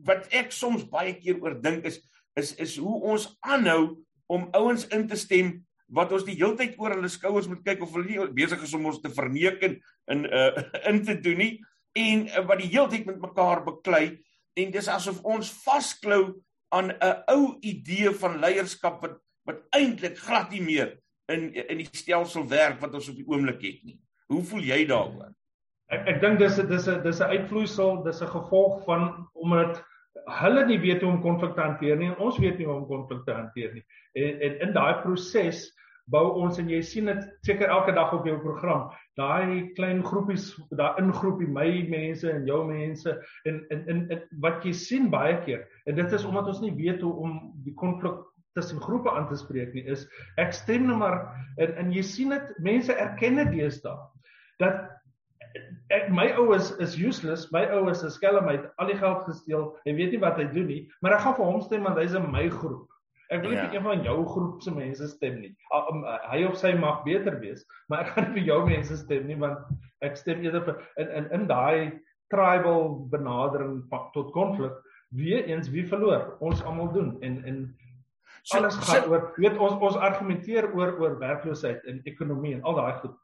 wat 0.05 0.27
ek 0.35 0.51
soms 0.51 0.85
baie 0.89 1.15
keer 1.17 1.39
oor 1.41 1.55
dink 1.61 1.85
is 1.85 2.01
is 2.37 2.53
is 2.61 2.77
hoe 2.77 3.01
ons 3.13 3.29
aanhou 3.41 3.97
om 4.27 4.49
ouens 4.57 4.85
in 4.93 5.07
te 5.07 5.17
stem 5.17 5.55
wat 5.87 6.11
ons 6.11 6.25
die 6.27 6.35
hele 6.35 6.57
tyd 6.59 6.75
oor 6.81 6.93
hulle 6.95 7.09
skouers 7.09 7.47
moet 7.47 7.63
kyk 7.65 7.81
of 7.85 7.93
hulle 7.95 8.07
nie 8.09 8.27
besig 8.35 8.63
is 8.63 8.75
om 8.75 8.89
ons 8.91 8.99
te 9.01 9.11
verneek 9.13 9.63
en 9.63 9.77
in 10.13 10.25
uh 10.27 10.63
in 10.91 11.03
te 11.05 11.15
doen 11.21 11.39
nie 11.43 11.53
en 11.97 12.27
uh, 12.27 12.43
wat 12.49 12.61
die 12.61 12.71
hele 12.73 12.89
tyd 12.91 13.07
met 13.09 13.23
mekaar 13.23 13.63
beklei 13.65 14.19
en 14.57 14.73
dis 14.73 14.91
asof 14.91 15.23
ons 15.25 15.53
vasklou 15.63 16.35
aan 16.75 16.91
'n 16.91 17.23
ou 17.31 17.57
idee 17.61 18.11
van 18.21 18.39
leierskap 18.43 19.01
wat 19.01 19.17
wat 19.47 19.63
eintlik 19.71 20.17
glad 20.19 20.51
nie 20.51 20.61
meer 20.61 20.97
in 21.31 21.53
in 21.53 21.77
die 21.83 21.89
stelsel 21.91 22.47
werk 22.47 22.81
wat 22.81 22.93
ons 22.93 23.09
op 23.09 23.15
die 23.15 23.27
oomblik 23.27 23.61
het 23.63 23.83
nie. 23.83 23.99
Hoe 24.27 24.43
voel 24.43 24.63
jy 24.67 24.85
daaroor? 24.85 25.31
Ek 25.93 26.07
ek 26.13 26.21
dink 26.21 26.39
dis 26.39 26.55
dis 26.55 26.87
'n 26.87 27.03
dis 27.03 27.21
'n 27.21 27.31
uitvloeisel, 27.35 28.03
dis 28.03 28.21
'n 28.21 28.33
gevolg 28.33 28.83
van 28.85 29.27
omdat 29.33 29.83
hulle 30.41 30.65
nie 30.65 30.79
weet 30.79 31.01
hoe 31.01 31.11
om 31.11 31.21
konflik 31.21 31.55
te 31.55 31.61
hanteer 31.61 31.95
nie 31.95 32.09
en 32.11 32.17
ons 32.17 32.37
weet 32.37 32.57
nie 32.57 32.65
hoe 32.67 32.75
om 32.75 32.87
konflik 32.87 33.23
te 33.25 33.33
hanteer 33.33 33.73
nie. 33.73 33.83
En, 34.13 34.41
en 34.41 34.59
in 34.67 34.73
daai 34.73 35.01
proses 35.01 35.67
bou 36.11 36.23
ons 36.41 36.59
en 36.61 36.69
jy 36.71 36.79
sien 36.85 37.09
dit 37.09 37.25
seker 37.45 37.71
elke 37.73 37.93
dag 37.95 38.13
op 38.15 38.27
jou 38.27 38.37
program 38.39 38.87
daai 39.19 39.73
klein 39.79 40.03
groepies 40.07 40.49
daai 40.79 41.01
ingroepie 41.01 41.49
my 41.51 41.67
mense 41.91 42.29
en 42.31 42.47
jou 42.47 42.61
mense 42.69 43.15
en 43.49 43.59
in 43.75 43.83
in 43.91 44.03
wat 44.43 44.63
jy 44.65 44.73
sien 44.73 45.09
baie 45.11 45.35
keer 45.43 45.65
en 45.85 45.99
dit 45.99 46.15
is 46.19 46.25
omdat 46.27 46.47
ons 46.53 46.63
nie 46.63 46.75
weet 46.77 47.03
hoe 47.03 47.13
om 47.27 47.39
die 47.65 47.75
konflik 47.75 48.23
tussen 48.57 48.79
groepe 48.81 49.11
aan 49.11 49.27
te 49.29 49.39
spreek 49.39 49.73
nie 49.75 49.83
is 49.91 50.07
ek 50.41 50.55
stem 50.55 50.87
nou 50.87 50.99
maar 51.01 51.19
en, 51.57 51.75
en 51.83 51.91
jy 51.93 52.05
sien 52.07 52.31
dit 52.35 52.55
mense 52.63 52.95
erken 52.95 53.43
dit 53.43 53.57
deesdae 53.59 53.97
dat 54.63 54.87
ek 55.93 56.09
my 56.13 56.27
oues 56.41 56.71
is 56.83 56.97
useless 56.99 57.47
my 57.55 57.65
oues 57.77 58.03
is 58.03 58.17
skelm 58.19 58.49
hy 58.49 58.57
het 58.59 58.69
al 58.77 58.91
die 58.91 58.99
geld 58.99 59.23
gesteel 59.29 59.69
hy 59.85 59.95
weet 59.97 60.13
nie 60.15 60.21
wat 60.23 60.39
hy 60.41 60.47
doen 60.51 60.69
nie 60.69 60.83
maar 61.01 61.17
ek 61.17 61.25
gaan 61.25 61.37
vir 61.39 61.51
hom 61.51 61.61
stem 61.65 61.87
want 61.87 61.99
hy's 62.01 62.17
in 62.17 62.29
my 62.31 62.47
groep 62.59 62.85
Ek 63.27 63.41
wil 63.43 63.51
nie 63.51 63.57
ja. 63.57 63.65
vir 63.67 63.75
een 63.75 63.83
van 63.83 64.03
jou 64.05 64.17
groep 64.31 64.61
se 64.63 64.71
mense 64.71 65.07
stem 65.11 65.41
nie. 65.43 65.49
Um, 65.75 66.05
hy 66.31 66.43
of 66.47 66.55
sy 66.59 66.71
mag 66.79 67.01
beter 67.03 67.35
wees, 67.41 67.65
maar 67.91 68.05
ek 68.05 68.13
gaan 68.13 68.29
nie 68.29 68.37
vir 68.37 68.45
jou 68.53 68.59
mense 68.69 68.99
stem 69.01 69.25
nie 69.27 69.35
want 69.41 69.65
ek 70.05 70.15
stem 70.19 70.45
eerder 70.45 70.63
vir 70.63 70.77
in 71.03 71.11
in 71.19 71.27
in 71.35 71.49
daai 71.49 71.99
tribal 72.31 72.93
benadering 73.11 73.81
tot 74.15 74.31
konflik. 74.35 74.77
Wie 75.15 75.41
eens 75.43 75.67
wie 75.73 75.83
verloor? 75.87 76.37
Ons 76.39 76.63
almal 76.63 76.93
doen 76.95 77.17
en 77.21 77.41
en 77.43 77.59
alles 78.55 78.77
so, 78.79 78.87
gaan 78.87 79.03
so, 79.03 79.11
oor 79.11 79.27
weet 79.35 79.59
ons 79.59 79.75
ons 79.75 79.99
argumenteer 80.09 80.69
oor 80.71 80.95
oor 81.01 81.19
werkloosheid 81.19 81.83
en 81.91 81.99
ekonomie 82.07 82.55
en 82.55 82.63
al 82.63 82.79
daai 82.79 82.93
goed. 83.01 83.15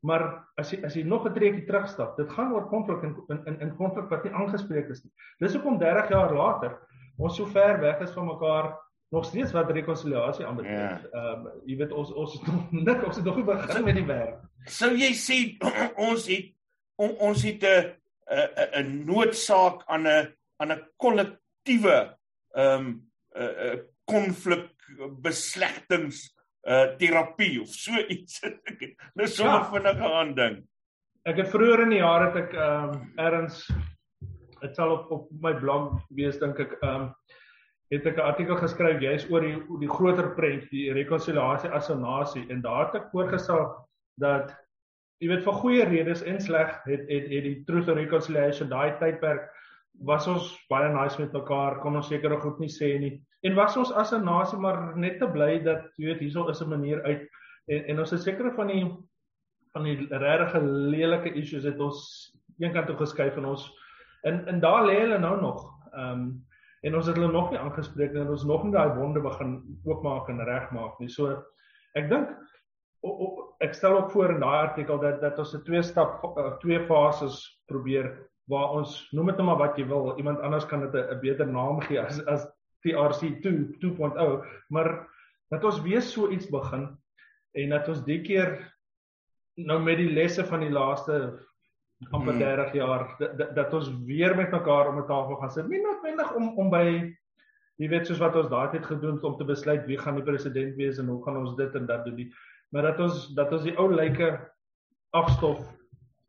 Maar 0.00 0.22
as 0.56 0.70
jy 0.72 0.80
as 0.84 0.94
jy 0.96 1.02
nog 1.04 1.26
'n 1.28 1.34
treukie 1.34 1.66
terugstap, 1.66 2.16
dit 2.16 2.30
gaan 2.32 2.52
oor 2.52 2.68
konflik 2.68 3.02
in 3.02 3.16
in 3.28 3.60
in 3.60 3.76
konflik 3.76 4.08
wat 4.08 4.24
nie 4.24 4.32
aangespreek 4.32 4.88
is 4.88 5.04
nie. 5.04 5.12
Dis 5.38 5.54
hoekom 5.54 5.78
30 5.78 6.08
jaar 6.08 6.32
later 6.34 6.78
ons 7.18 7.36
so 7.36 7.46
ver 7.46 7.80
weg 7.80 8.00
is 8.00 8.14
van 8.16 8.26
mekaar 8.26 8.78
nog 9.10 9.24
steeds 9.24 9.52
wat 9.52 9.70
rekonsiliasie 9.70 10.46
aanbetref. 10.46 11.02
Ja. 11.02 11.08
Ehm 11.12 11.44
ja. 11.44 11.52
um, 11.52 11.62
jy 11.66 11.76
weet 11.76 11.92
ons 11.92 12.12
ons 12.12 12.32
het 12.32 12.46
nog 12.46 12.72
nik 12.88 13.04
ons 13.06 13.16
het 13.16 13.24
nog 13.24 13.36
nie 13.36 13.44
begin 13.44 13.84
met 13.84 13.94
die 13.94 14.06
werk. 14.06 14.40
Sou 14.64 14.90
jy 14.96 15.12
sê 15.18 15.38
ons 16.08 16.26
het 16.26 16.52
on, 16.96 17.16
ons 17.18 17.42
het 17.42 17.62
'n 17.62 17.92
'n 18.30 18.82
'n 18.82 19.04
noodsaak 19.04 19.84
aan 19.86 20.06
'n 20.06 20.34
aan 20.56 20.72
'n 20.72 20.84
kollektiewe 20.96 22.16
ehm 22.54 22.86
um, 22.86 23.10
'n 23.36 23.80
konflik 24.04 24.70
beslegtings 25.22 26.39
uh 26.68 26.96
terapie 27.00 27.60
of 27.60 27.68
so 27.68 27.96
iets. 28.14 28.40
nou 29.14 29.26
sommer 29.26 29.60
ja. 29.60 29.70
vinnig 29.70 30.04
aan 30.12 30.34
ding. 30.34 30.58
Ek 31.28 31.36
het 31.36 31.48
vroeër 31.52 31.84
in 31.84 31.94
die 31.96 32.02
jaar 32.02 32.28
het 32.28 32.36
ek 32.46 32.56
ehm 32.56 32.94
um, 32.94 33.12
erns 33.20 33.64
dit 34.60 34.76
sal 34.76 34.92
op 34.92 35.10
op 35.10 35.28
my 35.42 35.54
blog 35.56 36.00
wees 36.16 36.38
dink 36.40 36.60
ek 36.60 36.76
ehm 36.80 37.06
um, 37.08 37.12
het 37.90 38.06
ek 38.06 38.16
'n 38.16 38.28
artikel 38.32 38.56
geskryf 38.56 39.00
juis 39.00 39.26
oor 39.30 39.40
die 39.40 39.56
die 39.80 39.90
groter 39.90 40.34
prent, 40.34 40.68
die 40.70 40.92
rekonsiliasie 40.92 41.70
as 41.70 41.90
'n 41.90 42.00
nasie 42.00 42.46
en 42.48 42.60
daar 42.62 42.86
het 42.86 43.02
ek 43.02 43.10
voorgestel 43.12 43.88
dat 44.20 44.54
jy 45.20 45.28
weet 45.28 45.44
vir 45.44 45.52
goeie 45.62 45.84
redes 45.84 46.22
en 46.22 46.40
sleg 46.40 46.70
het 46.84 47.08
het 47.08 47.26
het 47.32 47.44
die 47.44 47.64
truth 47.66 47.88
and 47.88 47.98
reconciliation 47.98 48.68
daai 48.68 48.96
tydperk 49.00 49.50
was 50.06 50.26
ons 50.28 50.52
baie 50.70 50.88
nice 50.92 51.20
met 51.20 51.32
mekaar, 51.32 51.80
kon 51.82 51.96
ons 51.96 52.08
sekere 52.08 52.40
goed 52.40 52.60
nie 52.60 52.72
sê 52.72 52.98
nie. 53.00 53.12
En 53.44 53.56
was 53.56 53.76
ons 53.76 53.92
as 53.92 54.12
'n 54.12 54.24
nasie 54.24 54.58
maar 54.58 54.96
net 54.96 55.18
te 55.18 55.26
bly 55.26 55.62
dat 55.64 55.90
jy 55.98 56.06
weet 56.06 56.20
hierso 56.20 56.48
is 56.48 56.62
'n 56.62 56.68
manier 56.68 57.02
uit 57.04 57.28
en 57.68 57.84
en 57.84 57.98
ons 57.98 58.10
het 58.10 58.20
sekere 58.20 58.52
van 58.52 58.66
die 58.66 58.84
van 59.72 59.84
die 59.84 60.06
regtig 60.10 60.62
lelike 60.62 61.34
issues 61.34 61.64
het 61.64 61.80
ons 61.80 62.32
eenkant 62.58 62.86
toe 62.86 62.96
geskuif 62.96 63.36
en 63.36 63.44
ons 63.44 63.70
in 64.24 64.46
in 64.48 64.60
daar 64.60 64.84
lê 64.84 65.00
hulle 65.00 65.18
nou 65.18 65.40
nog. 65.40 65.66
Ehm 65.92 66.12
um, 66.12 66.46
en 66.82 66.94
ons 66.96 67.06
het 67.06 67.16
hulle 67.16 67.32
nog 67.32 67.50
nie 67.50 67.58
aangespreek 67.60 68.12
nie 68.12 68.22
en 68.22 68.30
ons 68.32 68.44
nog 68.44 68.62
nie 68.64 68.72
daai 68.72 68.94
wonde 68.96 69.20
begin 69.20 69.58
oopmaak 69.84 70.28
en 70.28 70.44
regmaak 70.48 70.98
nie. 71.00 71.08
So 71.08 71.42
ek 71.94 72.08
dink 72.08 72.30
ek 73.60 73.74
stel 73.74 73.96
ook 73.98 74.10
voor 74.10 74.34
in 74.34 74.40
daai 74.40 74.66
artikel 74.66 75.00
dat 75.00 75.20
dat 75.20 75.38
ons 75.38 75.54
'n 75.54 75.64
twee 75.64 75.82
stap 75.82 76.24
eh, 76.24 76.52
twee 76.60 76.80
fases 76.86 77.60
probeer 77.66 78.28
waar 78.50 78.74
ons 78.80 78.96
noem 79.14 79.30
dit 79.30 79.36
net 79.36 79.44
nou 79.44 79.48
maar 79.50 79.60
wat 79.62 79.78
jy 79.78 79.86
wil. 79.86 80.12
Iemand 80.18 80.40
anders 80.44 80.66
kan 80.66 80.82
dit 80.84 80.94
'n 80.94 81.20
beter 81.20 81.46
naam 81.46 81.80
gee 81.80 82.00
as 82.00 82.18
as 82.26 82.48
TRC 82.82 83.40
2 83.42 83.78
2.0, 83.80 84.44
maar 84.68 85.06
dat 85.50 85.64
ons 85.64 85.82
weer 85.82 86.02
so 86.02 86.30
iets 86.30 86.48
begin 86.50 86.88
en 87.52 87.68
dat 87.68 87.88
ons 87.88 88.04
die 88.04 88.20
keer 88.22 88.58
nou 89.54 89.80
met 89.82 89.98
die 89.98 90.10
lesse 90.10 90.44
van 90.44 90.60
die 90.60 90.70
laaste 90.70 91.38
amper 92.10 92.38
30 92.38 92.70
hmm. 92.70 92.78
jaar 92.78 93.02
dat, 93.18 93.54
dat 93.54 93.74
ons 93.74 93.90
weer 94.06 94.36
met 94.36 94.50
mekaar 94.50 94.88
om 94.88 94.98
'n 94.98 95.06
tafel 95.06 95.36
gaan 95.36 95.50
sit. 95.50 95.68
Nie 95.68 95.82
noodwendig 95.82 96.34
om 96.34 96.58
om 96.58 96.70
by 96.70 96.84
jy 97.76 97.88
weet 97.88 98.06
soos 98.06 98.20
wat 98.20 98.36
ons 98.36 98.48
daai 98.48 98.70
tyd 98.70 98.86
gedoen 98.86 99.14
het 99.18 99.24
om 99.24 99.36
te 99.36 99.44
besluit 99.44 99.86
wie 99.86 99.98
gaan 99.98 100.14
die 100.14 100.24
president 100.24 100.76
wees 100.76 100.98
en 100.98 101.08
hoe 101.08 101.22
gaan 101.24 101.36
ons 101.36 101.56
dit 101.56 101.74
en 101.74 101.86
dat 101.86 102.04
doen 102.04 102.14
nie. 102.14 102.32
Maar 102.70 102.82
dat 102.82 103.00
ons 103.00 103.28
dat 103.34 103.52
ons 103.52 103.62
die 103.62 103.76
ou 103.76 103.90
lyke 103.92 104.38
afstof 105.10 105.60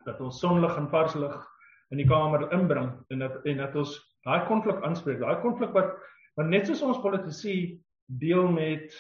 dat 0.06 0.22
ons 0.22 0.40
sonlig 0.40 0.78
en 0.78 0.90
vars 0.90 1.16
lig 1.16 1.51
in 1.92 1.98
die 1.98 2.08
kamer 2.08 2.48
inbring 2.56 2.92
en 3.10 3.20
dat 3.20 3.46
en 3.46 3.58
dat 3.58 3.76
ons 3.76 3.96
daai 4.26 4.46
konflik 4.48 4.84
aanspreek. 4.88 5.20
Daai 5.20 5.42
konflik 5.44 5.74
wat 5.76 5.96
want 6.40 6.50
net 6.50 6.68
soos 6.68 6.84
ons 6.86 7.02
politici 7.04 7.82
deel 8.22 8.48
met 8.52 8.96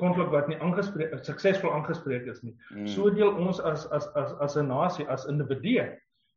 konflik 0.00 0.28
wat 0.30 0.48
nie 0.48 0.58
aangespreek 0.60 1.14
suksesvol 1.24 1.72
aangespreek 1.72 2.26
is 2.30 2.42
nie. 2.44 2.54
Mm. 2.70 2.86
So 2.92 3.10
deel 3.10 3.32
ons 3.40 3.60
as 3.60 3.86
as 3.96 4.06
as 4.14 4.34
as 4.44 4.56
'n 4.56 4.68
nasie, 4.68 5.08
as 5.08 5.26
individue 5.26 5.88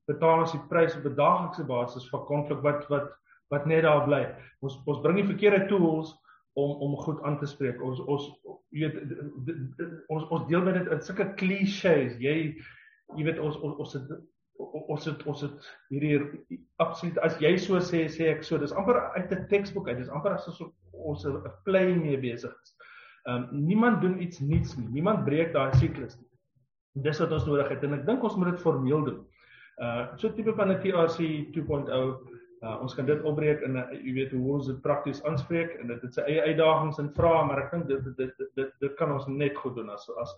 betaal 0.10 0.46
ons 0.46 0.56
die 0.56 0.66
prys 0.72 0.96
op 0.98 1.06
'n 1.06 1.16
daaglikse 1.16 1.64
basis 1.64 2.10
vir 2.10 2.26
konflik 2.26 2.64
wat 2.64 2.88
wat 2.90 3.12
wat 3.50 3.66
net 3.66 3.84
daar 3.84 4.06
bly. 4.06 4.24
Ons 4.62 4.80
ons 4.86 5.02
bring 5.02 5.18
die 5.18 5.30
verkeerde 5.30 5.68
tools 5.68 6.16
om 6.54 6.82
om 6.82 6.98
goed 6.98 7.22
aan 7.22 7.40
te 7.40 7.46
spreek. 7.46 7.82
Ons 7.82 8.00
ons 8.00 8.32
weet 8.72 8.96
ons 10.08 10.28
ons 10.30 10.48
deel 10.48 10.62
met 10.62 10.74
dit 10.74 10.92
in 10.92 11.02
sulke 11.02 11.34
klisjées. 11.42 12.18
Jy 12.20 12.36
jy 13.18 13.24
weet 13.24 13.40
ons 13.40 13.58
ons 13.58 13.78
ons 13.78 13.98
ons 14.60 15.06
het 15.06 15.24
ons 15.30 15.42
het 15.46 15.68
hierdie 15.90 16.60
absoluut 16.84 17.20
as 17.24 17.38
jy 17.40 17.54
so 17.58 17.80
sê 17.80 18.06
sê 18.12 18.30
ek 18.34 18.44
so 18.44 18.60
dis 18.60 18.76
amper 18.76 19.00
uit 19.16 19.32
'n 19.32 19.48
teksboek 19.52 19.88
uit. 19.88 19.98
Dis 19.98 20.10
amper 20.10 20.36
asof 20.36 20.60
ons 20.92 21.26
'n 21.26 21.42
play 21.64 21.94
mee 21.96 22.18
besig 22.18 22.52
is. 22.52 22.76
Ehm 23.28 23.44
um, 23.44 23.66
niemand 23.68 24.02
doen 24.02 24.22
iets 24.22 24.40
niets 24.40 24.76
nie. 24.78 24.88
Niemand 24.90 25.26
breek 25.26 25.54
daai 25.54 25.72
siklus 25.78 26.18
nie. 26.20 26.28
Dis 27.04 27.20
wat 27.20 27.32
ons 27.32 27.46
nodig 27.46 27.70
het 27.70 27.84
en 27.84 27.94
ek 27.94 28.06
dink 28.06 28.24
ons 28.24 28.36
moet 28.36 28.52
dit 28.52 28.62
formeel 28.62 29.04
doen. 29.06 29.26
Uh 29.78 30.18
so 30.18 30.34
tipe 30.34 30.54
van 30.54 30.72
'n 30.72 30.82
TRC 30.82 31.20
2.0 31.56 32.40
uh 32.62 32.82
ons 32.82 32.96
kan 32.96 33.06
dit 33.06 33.22
opbreek 33.24 33.62
in 33.62 33.78
'n 33.78 33.88
jy 34.04 34.14
weet 34.14 34.32
hoe 34.32 34.54
ons 34.54 34.68
dit 34.68 34.82
prakties 34.82 35.24
aanspreek 35.24 35.80
en 35.80 35.88
dit 35.88 36.02
het 36.02 36.14
sy 36.14 36.22
eie 36.22 36.42
uitdagings 36.42 37.00
en 37.00 37.14
vrae 37.16 37.46
maar 37.48 37.64
ek 37.64 37.72
dink 37.72 37.88
dit 37.88 38.04
dit 38.04 38.18
dit 38.18 38.52
dit 38.56 38.72
dit 38.80 38.96
kan 38.96 39.12
ons 39.12 39.28
net 39.28 39.56
goed 39.58 39.76
doen 39.76 39.90
as 39.90 40.10
as 40.20 40.36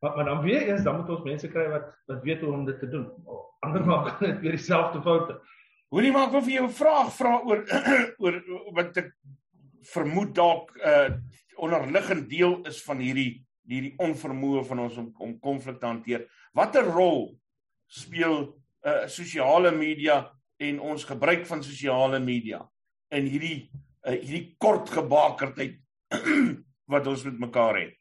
maar, 0.00 0.16
maar 0.16 0.24
dan 0.24 0.42
weer 0.42 0.68
eens 0.68 0.82
dan 0.82 0.96
moet 0.96 1.08
ons 1.08 1.24
mense 1.24 1.48
kry 1.48 1.66
wat 1.68 1.88
wat 2.06 2.22
weet 2.22 2.40
hoe 2.40 2.52
om 2.52 2.64
dit 2.64 2.78
te 2.78 2.88
doen. 2.88 3.08
Ander 3.60 3.84
maak 3.86 4.20
net 4.24 4.40
weer 4.40 4.56
dieselfde 4.56 5.02
foute. 5.02 5.40
Hoorie 5.90 6.12
maar 6.14 6.28
ek 6.28 6.36
wil 6.38 6.46
vir 6.46 6.56
jou 6.56 6.66
'n 6.68 6.78
vraag 6.78 7.12
vra 7.16 7.34
oor 7.44 7.64
oor 8.22 8.40
wat 8.78 8.96
ek 8.96 9.12
vermoed 9.92 10.34
dalk 10.34 10.72
'n 10.76 10.88
uh, 10.88 11.10
onderliggend 11.60 12.28
deel 12.30 12.60
is 12.66 12.82
van 12.82 12.98
hierdie 12.98 13.44
hierdie 13.70 13.94
onvermoë 14.02 14.64
van 14.66 14.78
ons 14.86 14.96
om 14.96 15.12
om 15.18 15.38
konflik 15.38 15.78
te 15.80 15.86
hanteer. 15.86 16.26
Watter 16.52 16.84
rol 16.84 17.36
speel 17.86 18.56
uh 18.86 19.06
sosiale 19.06 19.70
media 19.76 20.30
en 20.56 20.80
ons 20.80 21.04
gebruik 21.04 21.46
van 21.46 21.62
sosiale 21.62 22.18
media 22.20 22.62
in 23.10 23.26
hierdie 23.28 23.70
uh, 24.06 24.16
hierdie 24.16 24.54
kort 24.58 24.90
gebakerdheid 24.90 25.76
wat 26.92 27.06
ons 27.06 27.24
met 27.24 27.38
mekaar 27.38 27.80
het. 27.80 27.99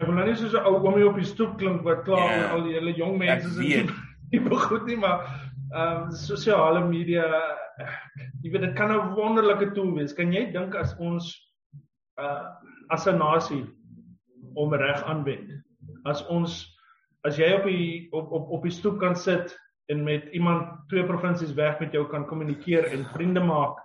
Ek 0.00 0.08
wil 0.08 0.16
nou 0.16 0.24
nie 0.24 0.36
soos 0.40 0.54
'n 0.56 0.64
ou 0.64 0.78
oomie 0.80 1.04
op 1.04 1.18
die 1.20 1.28
stoep 1.28 1.58
klink 1.60 1.82
wat 1.84 2.06
klaar 2.06 2.30
yeah, 2.30 2.38
ja. 2.40 2.52
al 2.56 2.62
die 2.64 2.72
hele 2.72 2.92
jong 2.96 3.18
mense 3.20 3.50
is 3.50 3.58
nie, 3.60 3.82
nie 4.32 4.60
goed 4.62 4.86
nie, 4.88 4.96
maar 4.96 5.26
ehm 5.76 6.06
um, 6.06 6.14
sosiale 6.16 6.80
media 6.88 7.26
jy 8.40 8.50
weet 8.54 8.64
dit 8.64 8.74
kan 8.78 8.94
'n 8.94 9.12
wonderlike 9.14 9.74
tool 9.76 9.92
wees. 9.94 10.16
Kan 10.16 10.32
jy 10.32 10.46
dink 10.52 10.74
as 10.74 10.96
ons 10.98 11.28
uh 12.16 12.48
as 12.88 13.06
'n 13.06 13.18
nasie 13.18 13.66
om 14.54 14.72
reg 14.74 15.04
aanwend? 15.04 15.52
As 16.04 16.24
ons 16.28 16.64
as 17.28 17.36
jy 17.36 17.52
op 17.60 17.68
die 17.68 18.08
op 18.12 18.32
op 18.32 18.50
op 18.56 18.62
die 18.62 18.72
stoep 18.72 18.98
kan 19.04 19.16
sit 19.16 19.52
en 19.92 20.04
met 20.04 20.32
iemand 20.32 20.88
twee 20.88 21.04
provinsies 21.04 21.54
weg 21.54 21.80
met 21.80 21.92
jou 21.92 22.08
kan 22.08 22.26
kommunikeer 22.26 22.88
en 22.92 23.04
vriende 23.12 23.44
maak. 23.44 23.76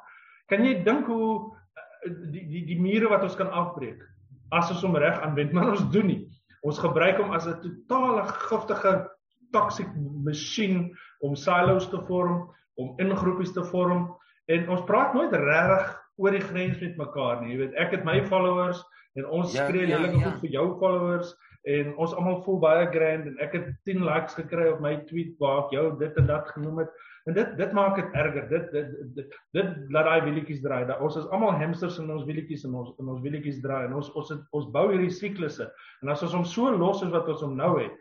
Kan 0.48 0.64
jy 0.64 0.84
dink 0.84 1.06
hoe 1.06 1.52
eh, 1.76 2.12
die 2.32 2.48
die 2.48 2.66
die 2.66 2.82
mure 2.82 3.10
wat 3.10 3.24
ons 3.24 3.36
kan 3.36 3.52
afbreek 3.52 4.15
as 4.52 4.72
ons 4.72 4.84
hom 4.86 4.96
reg 4.96 5.20
aanwend, 5.22 5.54
maar 5.54 5.72
ons 5.74 5.86
doen 5.94 6.08
nie. 6.08 6.22
Ons 6.66 6.82
gebruik 6.82 7.18
hom 7.22 7.32
as 7.32 7.48
'n 7.48 7.62
totale 7.62 8.26
giftige 8.50 9.10
toxic 9.52 9.88
masjien 10.26 10.92
om 11.22 11.36
silos 11.36 11.90
te 11.90 12.00
vorm, 12.08 12.50
om 12.76 12.94
ingroepies 13.00 13.54
te 13.54 13.64
vorm 13.64 14.10
en 14.46 14.70
ons 14.70 14.84
praat 14.84 15.14
nooit 15.14 15.32
regtig 15.32 15.94
oor 16.18 16.32
die 16.32 16.44
grens 16.44 16.80
met 16.82 16.98
mekaar 16.98 17.42
nie. 17.42 17.54
Jy 17.54 17.58
weet, 17.58 17.76
ek 17.80 17.92
het 17.92 18.06
my 18.08 18.22
followers 18.30 18.84
en 19.16 19.26
ons 19.26 19.54
ja, 19.56 19.66
skree 19.66 19.88
ja, 19.88 19.98
hele 19.98 20.12
ja. 20.12 20.24
goed 20.24 20.42
vir 20.44 20.50
jou 20.58 20.68
followers 20.80 21.36
en 21.66 21.96
ons 21.98 22.14
almal 22.14 22.44
voel 22.46 22.60
baie 22.62 22.86
grand 22.94 23.26
en 23.26 23.38
ek 23.42 23.56
het 23.58 23.70
10 23.90 24.04
likes 24.06 24.38
gekry 24.38 24.68
op 24.70 24.82
my 24.84 24.94
tweet 25.10 25.34
waar 25.42 25.64
ek 25.64 25.74
jou 25.74 25.86
dit 25.98 26.20
en 26.22 26.28
dat 26.30 26.52
genoem 26.54 26.84
het. 26.84 26.92
En 27.26 27.34
dit 27.34 27.56
dit 27.58 27.72
maak 27.74 27.98
dit 27.98 28.18
erger. 28.22 28.46
Dit 28.52 28.68
dit 28.76 28.92
dit, 29.18 29.38
dit 29.58 29.72
laat 29.96 30.06
daai 30.06 30.28
wielietjies 30.28 30.62
draai. 30.62 30.86
Da, 30.86 31.00
ons 31.02 31.18
is 31.18 31.26
almal 31.34 31.58
hamsters 31.58 31.98
in 32.04 32.12
ons 32.14 32.26
wielietjies 32.28 32.68
en 32.70 32.78
ons 32.84 32.94
in 33.02 33.10
ons 33.10 33.22
wielietjies 33.26 33.64
draai 33.66 33.88
en 33.88 33.98
ons 33.98 34.12
ons 34.14 34.34
het, 34.36 34.44
ons 34.54 34.70
bou 34.78 34.86
hierdie 34.92 35.14
siklusse. 35.14 35.70
En 36.06 36.14
as 36.14 36.26
ons 36.28 36.38
hom 36.38 36.46
so 36.50 36.70
los 36.70 37.02
as 37.02 37.14
wat 37.16 37.34
ons 37.34 37.42
hom 37.48 37.58
nou 37.58 37.74
het, 37.82 37.98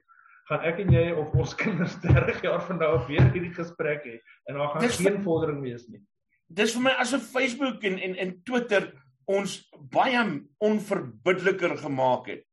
gaan 0.50 0.68
ek 0.68 0.84
en 0.84 0.92
jy 0.92 1.06
of 1.16 1.32
ons 1.32 1.56
kinders 1.64 1.96
30 2.04 2.44
jaar 2.44 2.60
van 2.68 2.82
nou 2.84 2.90
af 2.98 3.08
weer 3.08 3.24
hierdie 3.32 3.54
gesprek 3.56 4.04
hê 4.04 4.18
en 4.44 4.60
daar 4.60 4.74
gaan 4.74 4.84
dis 4.84 5.00
geen 5.00 5.22
vordering 5.24 5.64
wees 5.64 5.88
nie. 5.88 6.04
Dis 6.52 6.76
vir 6.76 6.90
my 6.90 6.98
asof 7.00 7.24
Facebook 7.32 7.84
en 7.88 7.96
en 7.96 8.18
en 8.20 8.36
Twitter 8.44 8.92
ons 9.24 9.56
baie 9.88 10.20
onverbiddeliker 10.60 11.78
gemaak 11.80 12.28
het 12.28 12.44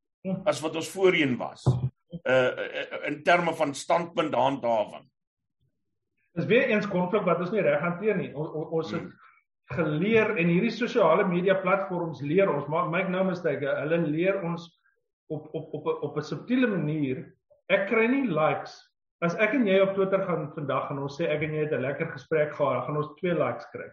as 0.46 0.62
wat 0.62 0.76
ons 0.76 0.90
voorheen 0.90 1.38
was. 1.38 1.66
Uh 2.24 2.52
in 3.08 3.24
terme 3.24 3.54
van 3.56 3.74
standpunt 3.74 4.36
handhawing. 4.36 5.08
Dis 6.38 6.46
weer 6.46 6.70
eens 6.70 6.88
konflik 6.88 7.26
wat 7.28 7.40
ons 7.40 7.52
nie 7.52 7.64
reg 7.66 7.82
hanteer 7.82 8.18
nie. 8.18 8.32
Ons 8.36 8.52
ons 8.72 8.92
het 8.96 9.10
geleer 9.72 10.36
en 10.38 10.52
hierdie 10.52 10.74
sosiale 10.74 11.26
media 11.28 11.56
platforms 11.64 12.22
leer 12.22 12.52
ons 12.52 12.68
maak 12.72 12.92
make 12.92 13.12
no 13.12 13.24
mistake, 13.24 13.68
hulle 13.82 14.00
leer 14.08 14.42
ons 14.44 14.68
op 15.32 15.48
op 15.56 15.74
op 15.74 15.92
op 15.92 16.18
'n 16.18 16.30
subtiele 16.30 16.68
manier. 16.68 17.26
Ek 17.70 17.88
kry 17.88 18.08
nie 18.08 18.28
likes 18.28 18.76
as 19.22 19.36
ek 19.36 19.54
en 19.54 19.68
jy 19.68 19.80
op 19.80 19.94
Twitter 19.96 20.24
gaan 20.26 20.50
vandag 20.56 20.90
en 20.92 21.00
ons 21.06 21.18
sê 21.18 21.30
ek 21.30 21.44
en 21.46 21.54
jy 21.54 21.66
het 21.66 21.74
'n 21.74 21.82
lekker 21.82 22.12
gesprek 22.12 22.54
gehad, 22.54 22.86
gaan 22.86 22.98
ons 22.98 23.14
2 23.20 23.34
likes 23.34 23.66
kry. 23.72 23.90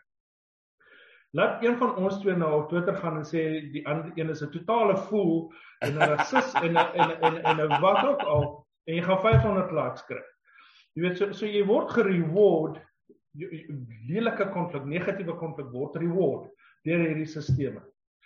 Laat 1.37 1.64
een 1.64 1.76
van 1.76 1.97
ons 1.97 2.20
twee 2.20 2.37
nou 2.37 2.62
op 2.62 2.68
Twitter 2.68 2.97
gaan 2.97 3.18
en 3.20 3.26
sê 3.28 3.42
die 3.73 3.85
ander 3.87 4.12
een 4.16 4.30
is 4.32 4.42
'n 4.42 4.50
totale 4.50 4.97
fool 4.97 5.52
en 5.85 5.94
'n 5.94 6.08
rasis 6.12 6.52
en 6.54 6.73
'n 6.73 6.88
en 7.02 7.20
en 7.20 7.42
en 7.42 7.61
'n 7.66 7.80
wat 7.80 8.04
ook 8.06 8.23
al 8.23 8.66
en 8.85 8.94
jy 8.94 9.02
gaan 9.02 9.20
500 9.20 9.73
likes 9.73 10.04
kry. 10.04 10.23
Jy 10.94 11.02
weet 11.02 11.18
so 11.18 11.32
so 11.32 11.47
jy 11.47 11.64
word 11.64 11.90
gereward 11.90 12.80
lelike 14.08 14.49
konflik, 14.50 14.85
negatiewe 14.85 15.37
konflik 15.37 15.70
word 15.73 15.97
reward 15.97 16.50
deur 16.85 16.99
hierdie 16.99 17.26
stelsels. 17.26 17.85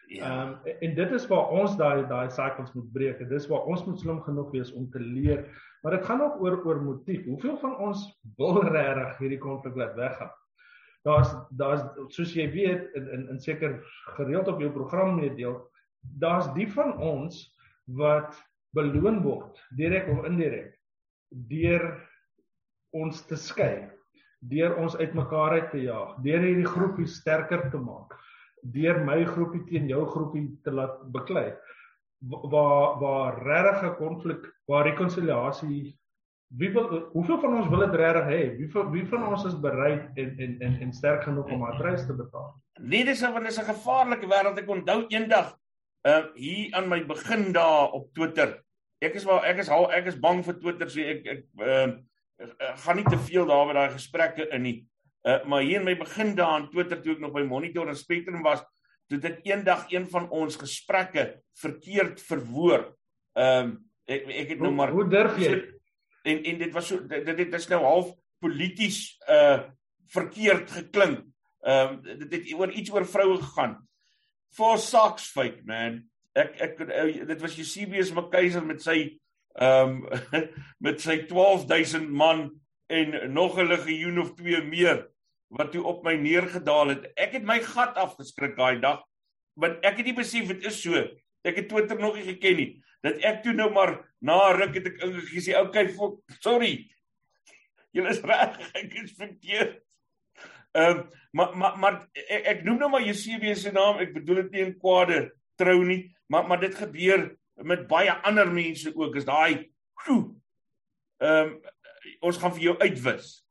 Ja. 0.08 0.24
Ehm 0.24 0.48
um, 0.48 0.72
en 0.80 0.94
dit 0.94 1.12
is 1.12 1.26
waar 1.26 1.48
ons 1.48 1.76
daai 1.76 2.06
daai 2.06 2.30
cycles 2.30 2.72
moet 2.72 2.92
breek. 2.92 3.18
Dit 3.18 3.30
is 3.30 3.48
waar 3.48 3.64
ons 3.64 3.84
moet 3.84 4.00
slim 4.00 4.20
genoeg 4.22 4.50
wees 4.52 4.72
om 4.72 4.90
te 4.90 5.00
leer, 5.00 5.46
maar 5.82 5.96
dit 5.96 6.04
gaan 6.04 6.20
ook 6.20 6.42
oor 6.42 6.64
oor 6.64 6.82
motief. 6.82 7.24
Hoeveel 7.24 7.58
van 7.58 7.76
ons 7.76 8.06
wil 8.36 8.62
regtig 8.62 9.18
hierdie 9.18 9.38
konflik 9.38 9.76
laat 9.76 9.94
weggaan? 9.94 10.32
Daar's 11.06 11.32
daar's 11.58 11.82
soos 12.14 12.34
jy 12.36 12.46
weet 12.52 12.94
in 12.98 13.08
in, 13.16 13.28
in 13.34 13.40
seker 13.40 13.80
gereeld 14.16 14.48
op 14.48 14.60
jou 14.60 14.70
program 14.74 15.16
meedeel, 15.18 15.58
daar's 16.18 16.50
die 16.54 16.68
van 16.74 16.94
ons 16.98 17.44
wat 17.98 18.38
beloon 18.76 19.22
word 19.22 19.58
direk 19.78 20.08
of 20.12 20.24
indirek 20.28 20.78
deur 21.48 21.86
ons 22.92 23.22
te 23.26 23.38
skei, 23.40 23.88
deur 24.52 24.76
ons 24.76 24.96
uitmekaar 24.96 25.56
uit 25.58 25.70
te 25.72 25.80
jaag, 25.86 26.16
deur 26.24 26.42
hierdie 26.44 26.68
groepie 26.68 27.06
sterker 27.08 27.70
te 27.72 27.80
maak, 27.80 28.12
deur 28.74 29.00
my 29.04 29.22
groepie 29.24 29.62
teen 29.70 29.88
jou 29.88 30.04
groepie 30.10 30.44
te 30.64 30.74
laat 30.74 31.00
beklei 31.14 31.50
waar 32.22 33.00
waar 33.00 33.38
regte 33.42 33.94
konflik, 33.98 34.44
waar 34.70 34.84
rekonsiliasie 34.86 35.98
wie 36.58 36.70
wil 36.72 36.88
hoeveel 37.12 37.38
van 37.40 37.56
ons 37.56 37.68
wil 37.72 37.84
dit 37.86 37.94
regtig 38.00 38.28
hê? 38.28 38.40
Wie 38.58 38.68
van 38.72 38.90
wie 38.92 39.04
van 39.08 39.24
ons 39.30 39.44
is 39.48 39.56
bereid 39.60 40.18
en 40.20 40.34
en 40.44 40.56
en 40.60 40.78
en 40.86 40.92
sterk 40.92 41.24
genoeg 41.24 41.50
om 41.54 41.64
haar 41.64 41.78
prys 41.80 42.06
te 42.06 42.16
betaal? 42.16 42.52
Nee, 42.80 43.04
dis 43.04 43.22
want 43.24 43.44
dit 43.44 43.52
is 43.52 43.58
'n 43.58 43.72
gevaarlike 43.72 44.26
wêreld. 44.26 44.58
Ek 44.58 44.68
onthou 44.68 45.06
eendag 45.08 45.56
uh 46.06 46.24
hier 46.34 46.74
aan 46.74 46.88
my 46.88 47.04
begin 47.06 47.52
daar 47.52 47.92
op 47.92 48.12
Twitter. 48.14 48.62
Ek 48.98 49.14
is 49.14 49.24
maar 49.24 49.44
ek 49.44 49.58
is 49.58 49.68
al 49.68 49.92
ek 49.92 50.06
is 50.06 50.18
bang 50.18 50.44
vir 50.44 50.58
Twitter 50.60 50.90
so 50.90 51.00
ek 51.00 51.26
ek 51.26 51.44
uh 51.58 51.92
gaan 52.84 52.96
nie 52.96 53.04
te 53.04 53.18
veel 53.18 53.46
daar 53.46 53.66
met 53.66 53.74
daai 53.74 53.90
gesprekke 53.90 54.48
in 54.50 54.62
nie. 54.62 54.86
Uh 55.22 55.44
maar 55.44 55.62
hier 55.62 55.80
in 55.80 55.84
my 55.84 55.96
begin 55.96 56.34
daar 56.34 56.58
aan 56.58 56.70
Twitter 56.70 57.02
toe 57.02 57.12
ek 57.12 57.20
nog 57.20 57.32
by 57.32 57.42
Monitor 57.42 57.88
en 57.88 57.96
Spectrum 57.96 58.42
was, 58.42 58.64
toe 59.08 59.18
dit 59.18 59.38
eendag 59.46 59.86
een 59.92 60.08
van 60.10 60.28
ons 60.30 60.56
gesprekke 60.56 61.42
verkeerd 61.54 62.20
verwoord. 62.20 62.92
Ehm 63.38 63.64
um, 63.64 63.78
ek 64.06 64.26
ek 64.26 64.48
het 64.48 64.60
nou 64.60 64.72
maar 64.74 64.90
Hoe 64.90 65.08
durf 65.08 65.38
jy? 65.38 65.52
So, 65.52 65.81
en 66.22 66.42
en 66.42 66.58
dit 66.58 66.72
was 66.72 66.86
so 66.86 67.06
dit 67.06 67.36
dit 67.36 67.54
is 67.54 67.68
nou 67.70 67.80
half 67.82 68.12
polities 68.42 69.04
uh 69.30 69.62
verkeerd 70.12 70.70
geklink. 70.70 71.22
Ehm 71.64 72.00
uh, 72.04 72.16
dit 72.18 72.32
het 72.32 72.54
oor 72.58 72.70
iets 72.70 72.92
oor 72.92 73.06
vroue 73.08 73.38
gegaan. 73.40 73.78
For 74.52 74.78
socks 74.78 75.30
fake 75.32 75.62
man. 75.64 76.02
Ek 76.36 76.58
ek 76.60 76.82
uh, 76.84 77.26
dit 77.26 77.40
was 77.40 77.56
Eusebius 77.58 78.12
McKaiser 78.12 78.66
met 78.66 78.82
sy 78.84 78.98
ehm 79.56 80.02
um, 80.02 80.42
met 80.86 81.00
sy 81.00 81.22
12000 81.30 82.10
man 82.10 82.50
en 82.92 83.32
nog 83.32 83.56
'n 83.58 83.70
legioen 83.72 84.20
of 84.20 84.34
twee 84.34 84.62
meer 84.62 85.08
wat 85.52 85.72
toe 85.72 85.84
op 85.84 86.04
my 86.04 86.14
neergedaal 86.16 86.96
het. 86.96 87.10
Ek 87.16 87.32
het 87.32 87.44
my 87.44 87.60
gat 87.60 87.96
afgeskrik 87.96 88.56
daai 88.56 88.80
dag 88.80 89.02
want 89.54 89.84
ek 89.84 90.00
het 90.00 90.06
nie 90.06 90.16
besef 90.16 90.48
dit 90.48 90.64
is 90.64 90.82
so. 90.82 90.96
Ek 91.44 91.56
het 91.56 91.68
Twitter 91.68 91.98
nog 92.00 92.14
nie 92.16 92.24
geken 92.24 92.56
nie 92.56 92.70
dat 93.02 93.22
ek 93.26 93.42
toe 93.44 93.54
nou 93.56 93.70
maar 93.74 93.96
na 94.22 94.38
ruk 94.56 94.76
het 94.78 94.90
ek 94.92 95.00
ingesê 95.06 95.56
okay 95.58 95.88
sorry. 96.40 96.88
Julle 97.92 98.14
is 98.14 98.22
reg 98.24 98.58
ek 98.80 98.94
is 99.02 99.16
verkeerd. 99.18 99.80
Ehm 100.72 101.02
um, 101.02 101.08
maar 101.32 101.56
maar 101.56 101.78
maar 101.78 101.94
ek, 102.12 102.46
ek 102.46 102.64
noem 102.64 102.78
nou 102.80 102.90
maar 102.92 103.04
Jesebius 103.04 103.62
se 103.64 103.72
naam 103.72 104.00
ek 104.00 104.14
bedoel 104.16 104.44
dit 104.44 104.50
nie 104.52 104.64
in 104.66 104.74
kwade 104.80 105.20
trou 105.60 105.78
nie 105.84 106.14
maar 106.32 106.46
maar 106.48 106.60
dit 106.60 106.74
gebeur 106.74 107.28
met 107.64 107.86
baie 107.88 108.12
ander 108.28 108.48
mense 108.52 108.92
ook 108.96 109.16
is 109.20 109.28
daai 109.28 109.68
ehm 110.08 110.28
um, 111.20 111.54
ons 112.20 112.38
gaan 112.38 112.52
vir 112.56 112.64
jou 112.64 112.76
uitwis 112.82 113.41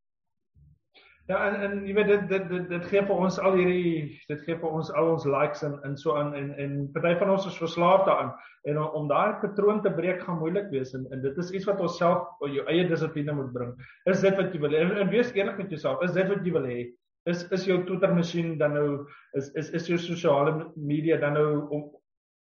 Ja 1.30 1.38
en 1.48 1.56
en 1.62 1.74
jy 1.86 1.94
weet 1.94 2.08
dit 2.10 2.24
dit 2.30 2.48
dit 2.50 2.70
dit 2.70 2.86
gee 2.90 3.02
vir 3.08 3.20
ons 3.26 3.36
al 3.40 3.58
hierdie 3.60 4.20
dit 4.30 4.42
gee 4.46 4.56
vir 4.58 4.78
ons 4.80 4.90
al 5.00 5.12
ons 5.14 5.28
likes 5.30 5.62
en 5.68 5.76
en 5.88 5.94
so 5.98 6.16
aan 6.18 6.34
en 6.38 6.50
en 6.64 6.74
party 6.96 7.12
van 7.20 7.34
ons 7.36 7.46
is 7.48 7.60
verslaaf 7.62 8.08
daaraan 8.08 8.32
en 8.72 8.80
om, 8.82 8.88
om 9.02 9.08
daai 9.12 9.38
patroon 9.44 9.84
te 9.86 9.94
breek 10.00 10.24
gaan 10.26 10.40
moeilik 10.42 10.72
wees 10.74 10.96
en 10.98 11.06
en 11.14 11.22
dit 11.22 11.38
is 11.44 11.52
iets 11.52 11.70
wat 11.70 11.80
ons 11.86 11.98
self 12.02 12.26
jou 12.56 12.66
eie 12.74 12.88
dissipline 12.90 13.38
moet 13.38 13.54
bring. 13.54 13.72
Is 14.10 14.26
dit 14.26 14.38
wat 14.38 14.54
jy 14.54 14.64
wil? 14.66 14.76
En, 14.82 14.96
en 15.04 15.14
wees 15.14 15.32
eerlik 15.38 15.62
met 15.62 15.70
jouself. 15.70 16.02
Is 16.08 16.18
dit 16.18 16.28
wat 16.34 16.46
jy 16.46 16.54
wil 16.58 16.68
hê? 16.74 16.82
Is 17.30 17.46
is 17.54 17.66
jou 17.70 17.78
Twitter 17.86 18.14
masjien 18.18 18.56
dan 18.58 18.74
nou 18.74 18.88
is 19.38 19.54
is 19.62 19.70
is 19.78 19.90
jou 19.94 20.00
sosiale 20.02 20.72
media 20.76 21.22
dan 21.22 21.38
nou 21.38 21.50
om 21.70 21.90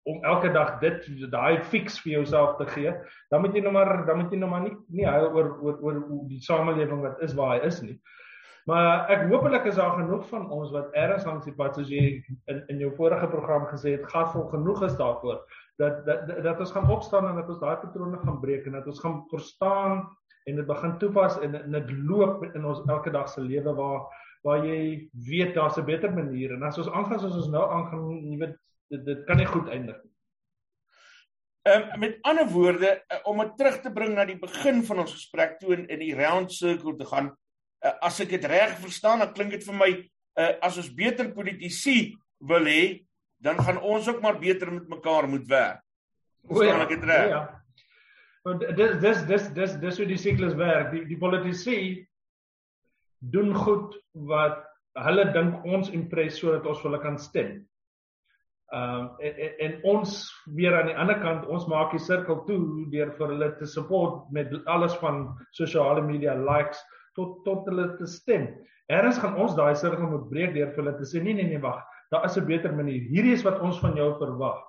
om 0.09 0.23
elke 0.25 0.49
dag 0.49 0.79
dit 0.81 1.05
daai 1.29 1.61
fix 1.69 1.99
vir 2.01 2.15
jouself 2.15 2.55
te 2.57 2.65
gee, 2.73 2.93
dan 3.29 3.43
moet 3.43 3.53
jy 3.53 3.61
nou 3.61 3.73
maar 3.75 3.99
dan 4.07 4.17
moet 4.17 4.31
jy 4.33 4.39
nou 4.41 4.49
maar 4.49 4.63
nie 4.65 4.73
nie 4.89 5.05
huil 5.05 5.27
oor 5.29 5.51
oor 5.61 5.77
oor 5.85 5.99
die 6.31 6.41
samelewing 6.41 7.03
wat 7.05 7.21
is 7.21 7.37
waar 7.37 7.59
hy 7.59 7.67
is 7.69 7.77
nie. 7.85 7.99
Maar 8.69 9.10
ek 9.10 9.26
hoopelik 9.32 9.65
is 9.65 9.76
daar 9.76 9.95
genoeg 9.97 10.28
van 10.30 10.50
ons 10.54 10.71
wat 10.71 10.93
erns 10.93 11.26
langs 11.26 11.45
die 11.45 11.56
pad 11.58 11.76
soos 11.76 11.89
jy 11.89 12.21
in 12.52 12.63
in 12.69 12.82
jou 12.84 12.91
vorige 12.97 13.28
program 13.28 13.65
gesê 13.71 13.95
het, 13.95 14.06
gasvol 14.12 14.50
genoeg 14.54 14.84
is 14.86 14.97
daarvoor 15.00 15.41
dat 15.82 16.06
dat 16.06 16.43
dat 16.43 16.60
ons 16.60 16.71
gaan 16.71 16.89
opstaan 16.89 17.28
en 17.30 17.39
dat 17.41 17.50
ons 17.50 17.60
daai 17.60 17.78
patrone 17.82 18.19
gaan 18.21 18.39
breek 18.39 18.65
en 18.65 18.78
dat 18.78 18.88
ons 18.88 19.00
gaan 19.00 19.24
verstaan 19.34 20.04
en 20.50 20.56
dit 20.56 20.67
begin 20.67 20.97
toepas 20.97 21.39
en 21.41 21.58
dit 21.71 21.91
loop 22.10 22.43
in 22.54 22.65
ons 22.65 22.86
elke 22.88 23.12
dag 23.12 23.30
se 23.30 23.41
lewe 23.41 23.74
waar 23.74 24.06
waar 24.45 24.65
jy 24.65 25.10
weet 25.30 25.54
daar's 25.56 25.78
'n 25.78 25.86
beter 25.86 26.13
manier 26.13 26.54
en 26.54 26.63
as 26.63 26.78
ons 26.78 26.89
aangaan 26.89 27.19
soos 27.19 27.36
ons 27.36 27.50
nou 27.50 27.65
aangaan, 27.71 28.30
jy 28.30 28.38
weet 28.38 28.58
dit 28.89 29.06
dit 29.06 29.26
kan 29.26 29.38
nie 29.38 29.45
goed 29.45 29.67
eindig 29.69 29.97
nie. 30.04 30.12
Ehm 31.62 31.93
um, 31.93 32.00
met 32.00 32.17
ander 32.21 32.47
woorde 32.50 33.04
uh, 33.13 33.19
om 33.24 33.38
dit 33.38 33.58
terug 33.58 33.82
te 33.82 33.91
bring 33.91 34.15
na 34.15 34.26
die 34.26 34.39
begin 34.39 34.84
van 34.84 35.00
ons 35.00 35.13
gesprek 35.13 35.60
toe 35.60 35.76
in 35.78 36.00
die 36.00 36.15
round 36.15 36.52
circle 36.52 36.95
te 36.95 37.06
gaan 37.06 37.38
uh, 37.85 37.95
as 38.07 38.19
ek 38.23 38.35
dit 38.35 38.49
reg 38.49 38.75
verstaan, 38.81 39.23
dan 39.23 39.33
klink 39.33 39.55
dit 39.57 39.65
vir 39.65 39.77
my 39.77 39.91
uh, 39.93 40.51
as 40.61 40.77
ons 40.81 40.91
beter 40.95 41.31
politici 41.35 42.13
wil 42.39 42.67
hê, 42.69 42.83
dan 43.41 43.59
gaan 43.61 43.81
ons 43.81 44.07
ook 44.09 44.21
maar 44.21 44.37
beter 44.39 44.71
met 44.71 44.87
mekaar 44.89 45.27
moet 45.29 45.47
werk. 45.49 45.81
Verstaan 46.47 46.79
ja, 46.81 46.85
ek 46.85 46.95
dit 46.95 47.09
reg? 47.09 47.27
Ja. 47.29 47.41
Want 48.45 48.63
dis 48.77 48.93
dis 49.01 49.25
dis 49.29 49.49
dis 49.53 49.73
dis 49.81 49.97
hoe 50.01 50.07
die 50.09 50.17
siklus 50.17 50.55
werk. 50.57 50.89
Die 50.93 51.03
die 51.09 51.17
politici 51.21 51.79
doen 53.33 53.53
goed 53.53 53.97
wat 54.29 54.63
hulle 55.05 55.27
dink 55.33 55.65
ons 55.65 55.91
impres 55.93 56.39
sodat 56.41 56.65
ons 56.69 56.81
hulle 56.85 57.01
kan 57.03 57.19
stem. 57.21 57.59
Ehm 58.71 59.03
um, 59.03 59.07
en, 59.19 59.37
en, 59.45 59.53
en 59.65 59.73
ons 59.91 60.11
weer 60.55 60.77
aan 60.77 60.87
die 60.87 60.95
ander 60.95 61.19
kant, 61.19 61.45
ons 61.51 61.67
maak 61.67 61.91
die 61.91 62.01
sirkel 62.01 62.39
toe 62.47 62.87
deur 62.93 63.11
vir 63.17 63.33
hulle 63.33 63.49
te 63.59 63.67
support 63.67 64.29
met 64.31 64.53
alles 64.65 64.95
van 65.03 65.25
sosiale 65.57 66.01
media 66.07 66.37
likes 66.39 66.79
tot 67.15 67.43
tot 67.45 67.65
hulle 67.69 67.95
te 67.97 68.08
stem. 68.08 68.50
Eerens 68.91 69.19
gaan 69.19 69.38
ons 69.39 69.56
daai 69.56 69.76
sirkel 69.76 70.10
moet 70.10 70.30
breek 70.30 70.54
deur 70.56 70.74
vir 70.74 70.84
hulle 70.84 70.97
te 70.97 71.08
sê 71.08 71.21
nee 71.24 71.34
nee 71.34 71.47
nee 71.47 71.62
wag, 71.63 71.82
daar 72.12 72.26
is 72.26 72.38
'n 72.38 72.45
beter 72.45 72.74
manier. 72.76 73.02
Hierdie 73.02 73.34
is 73.34 73.43
wat 73.43 73.60
ons 73.60 73.80
van 73.80 73.95
jou 73.95 74.12
verwag. 74.19 74.60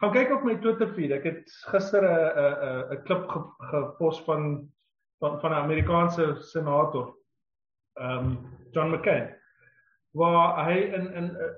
Gaan 0.00 0.12
kyk 0.12 0.32
op 0.34 0.44
my 0.44 0.56
Twitter 0.58 0.88
feed. 0.94 1.12
Ek 1.12 1.24
het 1.24 1.50
gister 1.70 2.02
'n 2.02 2.30
'n 2.42 2.96
'n 2.96 3.02
klip 3.04 3.28
gepos 3.70 4.20
van 4.26 4.68
van 5.20 5.40
van 5.40 5.50
'n 5.50 5.62
Amerikaanse 5.64 6.36
senator, 6.40 7.14
ehm 8.00 8.18
um, 8.18 8.38
John 8.72 8.90
McCain, 8.90 9.30
waar 10.10 10.64
hy 10.64 10.78
in 10.78 11.12
in 11.12 11.30
uh, 11.36 11.52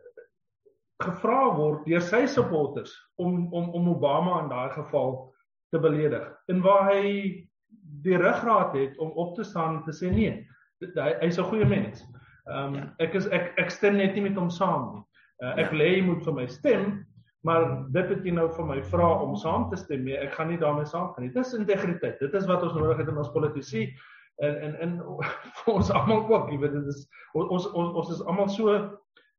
gevra 1.03 1.55
word 1.57 1.87
deur 1.87 2.01
sy 2.01 2.27
supporters 2.27 2.93
om 3.17 3.53
om 3.53 3.71
om 3.71 3.89
Obama 3.89 4.43
in 4.43 4.49
daai 4.49 4.71
geval 4.71 5.35
te 5.71 5.79
beledig. 5.79 6.29
En 6.47 6.61
waar 6.61 6.93
hy 6.93 7.49
die 8.05 8.19
ruggraat 8.21 8.75
het 8.77 8.99
om 9.03 9.11
op 9.21 9.35
te 9.37 9.45
staan 9.45 9.79
en 9.79 9.83
te 9.87 9.95
sê 9.97 10.11
nee, 10.13 10.37
hy 10.85 11.11
hy's 11.23 11.39
'n 11.41 11.49
goeie 11.51 11.67
mens. 11.69 12.05
Ehm 12.51 12.75
um, 12.75 12.75
ja. 12.75 12.85
ek 12.99 13.15
is 13.15 13.27
ek 13.33 13.53
ek 13.59 13.71
stem 13.71 13.97
net 13.97 14.15
nie 14.15 14.29
met 14.29 14.39
hom 14.39 14.51
saam 14.51 14.91
nie. 14.95 15.05
Uh, 15.43 15.55
ek 15.59 15.73
ja. 15.73 15.79
lê 15.81 15.89
jy 15.97 16.03
moet 16.07 16.25
vir 16.25 16.35
my 16.35 16.47
stem, 16.47 17.07
maar 17.45 17.65
dit 17.93 18.11
het 18.13 18.25
jy 18.25 18.35
nou 18.37 18.49
vir 18.57 18.67
my 18.67 18.81
vra 18.93 19.09
om 19.25 19.37
saam 19.37 19.71
te 19.71 19.77
stem 19.77 20.05
mee. 20.05 20.19
Ek 20.21 20.35
gaan 20.37 20.49
nie 20.53 20.61
daarmee 20.61 20.87
saamgaan 20.89 21.25
nie. 21.25 21.33
Dis 21.33 21.55
integriteit. 21.57 22.21
Dit 22.21 22.35
is 22.35 22.47
wat 22.47 22.63
ons 22.63 22.77
nodig 22.77 23.01
het 23.01 23.09
in 23.09 23.19
ons 23.19 23.33
politici 23.33 23.89
en 24.37 24.61
en 24.61 24.77
en 24.81 24.93
vir 25.63 25.73
ons 25.75 25.91
almal 25.91 26.27
ook, 26.29 26.51
jy 26.51 26.59
weet 26.59 26.77
dit 26.77 26.93
is 26.93 27.07
ons 27.33 27.71
ons 27.73 27.95
ons 27.95 28.13
is 28.15 28.23
almal 28.27 28.49
so 28.49 28.77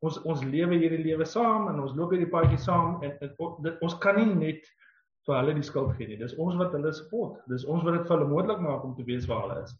ons 0.05 0.19
ons 0.23 0.43
lewe 0.43 0.77
hierdie 0.79 1.03
lewe 1.03 1.25
saam 1.25 1.69
en 1.71 1.81
ons 1.83 1.95
loop 1.97 2.13
hierdie 2.13 2.31
paadjie 2.31 2.59
saam 2.61 3.01
en, 3.03 3.15
en, 3.21 3.31
en 3.31 3.55
dit, 3.65 3.77
ons 3.85 3.97
kan 4.03 4.19
nie 4.19 4.27
net 4.35 4.69
vir 5.25 5.39
hulle 5.39 5.55
die 5.57 5.65
skuld 5.65 5.95
gee 5.97 6.07
nie. 6.09 6.19
Dis 6.21 6.37
ons 6.41 6.57
wat 6.59 6.73
hulle 6.77 6.93
support. 6.93 7.41
Dis 7.49 7.65
ons 7.65 7.83
wat 7.85 7.97
dit 7.97 8.07
vir 8.07 8.17
hulle 8.17 8.29
moontlik 8.29 8.61
maak 8.63 8.85
om 8.85 8.95
te 8.97 9.05
weet 9.07 9.25
waar 9.29 9.47
hulle 9.47 9.63
is. 9.63 9.75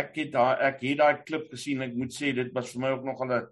Ek 0.00 0.14
het 0.16 0.32
daai 0.32 0.56
ek 0.70 0.82
het 0.86 0.98
daai 1.00 1.22
klip 1.26 1.48
gesien. 1.52 1.82
Ek 1.84 1.96
moet 1.98 2.14
sê 2.14 2.32
dit 2.36 2.52
was 2.54 2.72
vir 2.72 2.84
my 2.84 2.92
ook 2.96 3.04
nog 3.04 3.22
'n 3.24 3.32
'n 3.32 3.46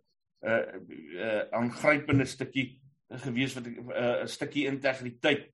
'n 0.49 1.49
aangrypende 1.61 2.25
stukkie 2.25 2.81
gewees 3.11 3.55
wat 3.55 3.67
'n 3.67 3.91
uh, 3.91 4.27
stukkie 4.27 4.67
integriteit. 4.67 5.49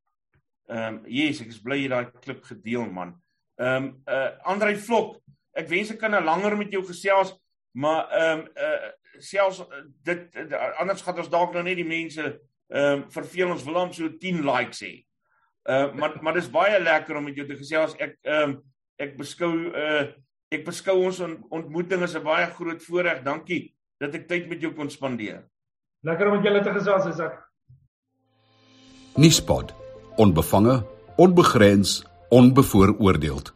Ehm 0.68 0.94
um, 0.94 1.00
yes, 1.06 1.40
ek 1.40 1.48
is 1.48 1.60
bly 1.60 1.76
jy 1.82 1.88
daai 1.88 2.10
klip 2.20 2.44
gedeel 2.44 2.86
man. 2.90 3.14
Ehm 3.60 3.84
um, 3.84 4.02
uh 4.08 4.30
Andrei 4.44 4.76
Vlok, 4.76 5.18
ek 5.52 5.68
wens 5.68 5.90
ek 5.90 5.98
kan 5.98 6.10
nou 6.10 6.22
langer 6.24 6.56
met 6.56 6.72
jou 6.72 6.84
gesels, 6.84 7.34
maar 7.72 8.08
ehm 8.10 8.38
um, 8.38 8.48
uh 8.56 8.92
selfs 9.18 9.62
dit 10.02 10.36
anders 10.78 11.02
gaan 11.02 11.18
ons 11.18 11.28
dalk 11.30 11.52
nou 11.54 11.62
net 11.62 11.76
die 11.76 11.86
mense 11.86 12.22
ehm 12.68 13.02
um, 13.02 13.10
verveel 13.10 13.50
ons 13.50 13.64
wil 13.64 13.78
hom 13.78 13.92
so 13.92 14.08
10 14.08 14.42
likes 14.44 14.80
hê. 14.82 15.04
Uh 15.64 15.94
maar 15.96 16.18
maar 16.22 16.34
dis 16.34 16.50
baie 16.50 16.80
lekker 16.80 17.16
om 17.16 17.24
met 17.24 17.36
jou 17.36 17.46
te 17.48 17.56
gesels. 17.56 17.96
Ek 17.96 18.18
ehm 18.22 18.50
um, 18.50 18.62
ek 19.00 19.16
beskou 19.16 19.52
uh 19.72 20.04
ek 20.52 20.64
beskou 20.66 20.98
ons 21.04 21.20
ontmoeting 21.50 22.02
as 22.02 22.14
'n 22.14 22.22
baie 22.22 22.46
groot 22.46 22.82
voorreg. 22.82 23.22
Dankie 23.24 23.74
dat 23.98 24.14
ek 24.14 24.28
tyd 24.28 24.48
met 24.48 24.60
jou 24.60 24.72
kon 24.74 24.90
spandeer. 24.90 25.44
Lekker 26.04 26.28
om 26.28 26.36
met 26.36 26.44
julle 26.44 26.62
te 26.62 26.72
gesels, 26.72 27.06
Isak. 27.06 27.40
Nuuspot. 29.16 29.72
Onbevange, 30.16 30.82
onbegrens, 31.16 32.04
onbevooroordeeld. 32.28 33.54